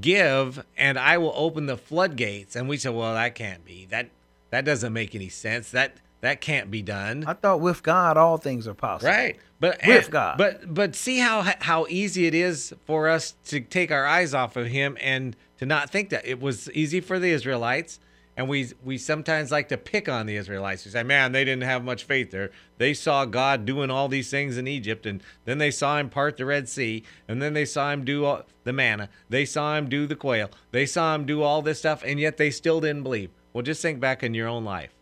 give 0.00 0.64
and 0.76 0.98
I 0.98 1.18
will 1.18 1.32
open 1.34 1.66
the 1.66 1.76
floodgates. 1.76 2.56
And 2.56 2.68
we 2.68 2.76
said, 2.76 2.94
well, 2.94 3.14
that 3.14 3.34
can't 3.34 3.64
be. 3.64 3.86
That 3.86 4.10
that 4.50 4.64
doesn't 4.64 4.92
make 4.92 5.14
any 5.14 5.28
sense. 5.28 5.70
That 5.70 5.96
that 6.20 6.40
can't 6.40 6.70
be 6.70 6.82
done. 6.82 7.24
I 7.26 7.32
thought 7.32 7.60
with 7.60 7.82
God 7.82 8.16
all 8.16 8.36
things 8.36 8.68
are 8.68 8.74
possible. 8.74 9.10
Right. 9.12 9.36
But 9.58 9.78
With 9.86 10.04
and- 10.04 10.12
God. 10.12 10.38
But 10.38 10.72
but 10.72 10.94
see 10.94 11.18
how 11.18 11.42
how 11.60 11.86
easy 11.88 12.26
it 12.26 12.34
is 12.34 12.74
for 12.84 13.08
us 13.08 13.34
to 13.46 13.60
take 13.60 13.90
our 13.90 14.06
eyes 14.06 14.34
off 14.34 14.56
of 14.56 14.66
him 14.66 14.96
and 15.00 15.34
to 15.58 15.66
not 15.66 15.90
think 15.90 16.10
that 16.10 16.26
it 16.26 16.40
was 16.40 16.70
easy 16.72 17.00
for 17.00 17.18
the 17.18 17.30
Israelites. 17.30 18.00
And 18.40 18.48
we 18.48 18.68
we 18.82 18.96
sometimes 18.96 19.50
like 19.50 19.68
to 19.68 19.76
pick 19.76 20.08
on 20.08 20.24
the 20.24 20.36
Israelites. 20.36 20.86
We 20.86 20.92
say, 20.92 21.02
"Man, 21.02 21.32
they 21.32 21.44
didn't 21.44 21.64
have 21.64 21.84
much 21.84 22.04
faith 22.04 22.30
there. 22.30 22.50
They 22.78 22.94
saw 22.94 23.26
God 23.26 23.66
doing 23.66 23.90
all 23.90 24.08
these 24.08 24.30
things 24.30 24.56
in 24.56 24.66
Egypt, 24.66 25.04
and 25.04 25.22
then 25.44 25.58
they 25.58 25.70
saw 25.70 25.98
Him 25.98 26.08
part 26.08 26.38
the 26.38 26.46
Red 26.46 26.66
Sea, 26.66 27.04
and 27.28 27.42
then 27.42 27.52
they 27.52 27.66
saw 27.66 27.92
Him 27.92 28.02
do 28.02 28.24
all, 28.24 28.44
the 28.64 28.72
manna. 28.72 29.10
They 29.28 29.44
saw 29.44 29.76
Him 29.76 29.90
do 29.90 30.06
the 30.06 30.16
quail. 30.16 30.48
They 30.70 30.86
saw 30.86 31.14
Him 31.14 31.26
do 31.26 31.42
all 31.42 31.60
this 31.60 31.80
stuff, 31.80 32.02
and 32.02 32.18
yet 32.18 32.38
they 32.38 32.50
still 32.50 32.80
didn't 32.80 33.02
believe." 33.02 33.28
Well, 33.52 33.60
just 33.60 33.82
think 33.82 34.00
back 34.00 34.22
in 34.22 34.32
your 34.32 34.48
own 34.48 34.64
life. 34.64 34.94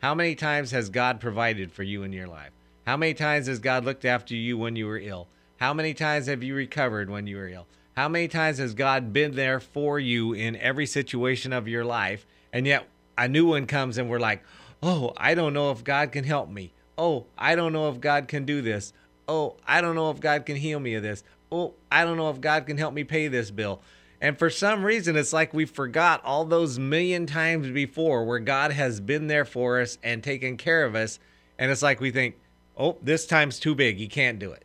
How 0.00 0.16
many 0.16 0.34
times 0.34 0.72
has 0.72 0.88
God 0.88 1.20
provided 1.20 1.70
for 1.70 1.84
you 1.84 2.02
in 2.02 2.12
your 2.12 2.26
life? 2.26 2.50
How 2.84 2.96
many 2.96 3.14
times 3.14 3.46
has 3.46 3.60
God 3.60 3.84
looked 3.84 4.04
after 4.04 4.34
you 4.34 4.58
when 4.58 4.74
you 4.74 4.86
were 4.88 4.98
ill? 4.98 5.28
How 5.58 5.72
many 5.72 5.94
times 5.94 6.26
have 6.26 6.42
you 6.42 6.56
recovered 6.56 7.10
when 7.10 7.28
you 7.28 7.36
were 7.36 7.46
ill? 7.46 7.68
How 7.96 8.08
many 8.08 8.26
times 8.26 8.58
has 8.58 8.74
God 8.74 9.12
been 9.12 9.36
there 9.36 9.60
for 9.60 10.00
you 10.00 10.32
in 10.32 10.56
every 10.56 10.86
situation 10.86 11.52
of 11.52 11.68
your 11.68 11.84
life? 11.84 12.26
And 12.52 12.66
yet 12.66 12.88
a 13.16 13.28
new 13.28 13.46
one 13.46 13.66
comes 13.66 13.98
and 13.98 14.08
we're 14.10 14.20
like, 14.20 14.42
oh, 14.82 15.12
I 15.16 15.34
don't 15.34 15.54
know 15.54 15.70
if 15.70 15.84
God 15.84 16.12
can 16.12 16.24
help 16.24 16.50
me. 16.50 16.72
Oh, 16.98 17.26
I 17.38 17.54
don't 17.54 17.72
know 17.72 17.88
if 17.88 18.00
God 18.00 18.28
can 18.28 18.44
do 18.44 18.60
this. 18.60 18.92
Oh, 19.28 19.56
I 19.66 19.80
don't 19.80 19.94
know 19.94 20.10
if 20.10 20.20
God 20.20 20.44
can 20.44 20.56
heal 20.56 20.80
me 20.80 20.94
of 20.94 21.02
this. 21.02 21.24
Oh, 21.50 21.74
I 21.90 22.04
don't 22.04 22.16
know 22.16 22.30
if 22.30 22.40
God 22.40 22.66
can 22.66 22.78
help 22.78 22.92
me 22.94 23.04
pay 23.04 23.28
this 23.28 23.50
bill. 23.50 23.80
And 24.20 24.38
for 24.38 24.50
some 24.50 24.84
reason, 24.84 25.16
it's 25.16 25.32
like 25.32 25.52
we 25.52 25.64
forgot 25.64 26.24
all 26.24 26.44
those 26.44 26.78
million 26.78 27.26
times 27.26 27.68
before 27.68 28.24
where 28.24 28.38
God 28.38 28.70
has 28.72 29.00
been 29.00 29.26
there 29.26 29.44
for 29.44 29.80
us 29.80 29.98
and 30.02 30.22
taken 30.22 30.56
care 30.56 30.84
of 30.84 30.94
us. 30.94 31.18
And 31.58 31.70
it's 31.70 31.82
like 31.82 32.00
we 32.00 32.10
think, 32.10 32.36
oh, 32.76 32.98
this 33.02 33.26
time's 33.26 33.58
too 33.58 33.74
big. 33.74 33.96
He 33.96 34.06
can't 34.06 34.38
do 34.38 34.52
it. 34.52 34.64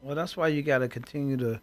Well, 0.00 0.14
that's 0.14 0.36
why 0.36 0.48
you 0.48 0.62
got 0.62 0.78
to 0.78 0.88
continue 0.88 1.36
to 1.36 1.60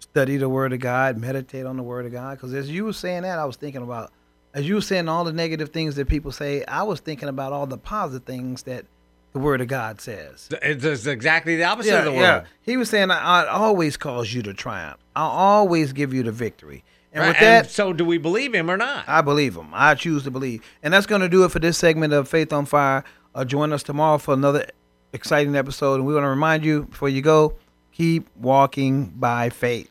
study 0.00 0.36
the 0.36 0.48
Word 0.48 0.72
of 0.72 0.80
God, 0.80 1.16
meditate 1.16 1.66
on 1.66 1.76
the 1.76 1.82
Word 1.82 2.06
of 2.06 2.12
God. 2.12 2.36
Because 2.36 2.52
as 2.52 2.70
you 2.70 2.84
were 2.84 2.92
saying 2.92 3.22
that, 3.22 3.38
I 3.38 3.44
was 3.44 3.56
thinking 3.56 3.82
about, 3.82 4.12
as 4.54 4.68
you 4.68 4.74
were 4.74 4.80
saying 4.80 5.08
all 5.08 5.24
the 5.24 5.32
negative 5.32 5.70
things 5.70 5.94
that 5.96 6.08
people 6.08 6.32
say, 6.32 6.64
I 6.66 6.82
was 6.82 7.00
thinking 7.00 7.28
about 7.28 7.52
all 7.52 7.66
the 7.66 7.78
positive 7.78 8.26
things 8.26 8.62
that 8.64 8.84
the 9.32 9.38
Word 9.38 9.60
of 9.60 9.68
God 9.68 10.00
says. 10.00 10.48
It's 10.62 11.06
exactly 11.06 11.56
the 11.56 11.64
opposite 11.64 11.98
of 11.98 12.04
the 12.04 12.12
world. 12.12 12.44
He 12.60 12.76
was 12.76 12.90
saying, 12.90 13.10
I, 13.10 13.44
I 13.44 13.48
always 13.48 13.96
cause 13.96 14.32
you 14.32 14.42
to 14.42 14.52
triumph. 14.52 14.98
I'll 15.16 15.30
always 15.30 15.92
give 15.92 16.12
you 16.12 16.22
the 16.22 16.32
victory. 16.32 16.84
And 17.12 17.20
Right? 17.22 17.28
with 17.28 17.40
that, 17.40 17.64
and 17.64 17.70
so, 17.70 17.92
do 17.92 18.04
we 18.04 18.18
believe 18.18 18.54
him 18.54 18.70
or 18.70 18.76
not? 18.76 19.04
I 19.06 19.20
believe 19.20 19.54
him. 19.56 19.68
I 19.72 19.94
choose 19.94 20.24
to 20.24 20.30
believe. 20.30 20.62
And 20.82 20.92
that's 20.94 21.06
going 21.06 21.20
to 21.20 21.28
do 21.28 21.44
it 21.44 21.50
for 21.50 21.58
this 21.58 21.76
segment 21.76 22.12
of 22.12 22.28
Faith 22.28 22.52
on 22.52 22.64
Fire. 22.64 23.04
Uh, 23.34 23.44
join 23.44 23.72
us 23.72 23.82
tomorrow 23.82 24.18
for 24.18 24.32
another 24.34 24.66
exciting 25.12 25.54
episode. 25.54 25.96
And 25.96 26.06
we 26.06 26.14
want 26.14 26.24
to 26.24 26.28
remind 26.28 26.64
you 26.64 26.84
before 26.84 27.08
you 27.10 27.20
go, 27.20 27.54
keep 27.92 28.28
walking 28.36 29.06
by 29.06 29.50
faith. 29.50 29.90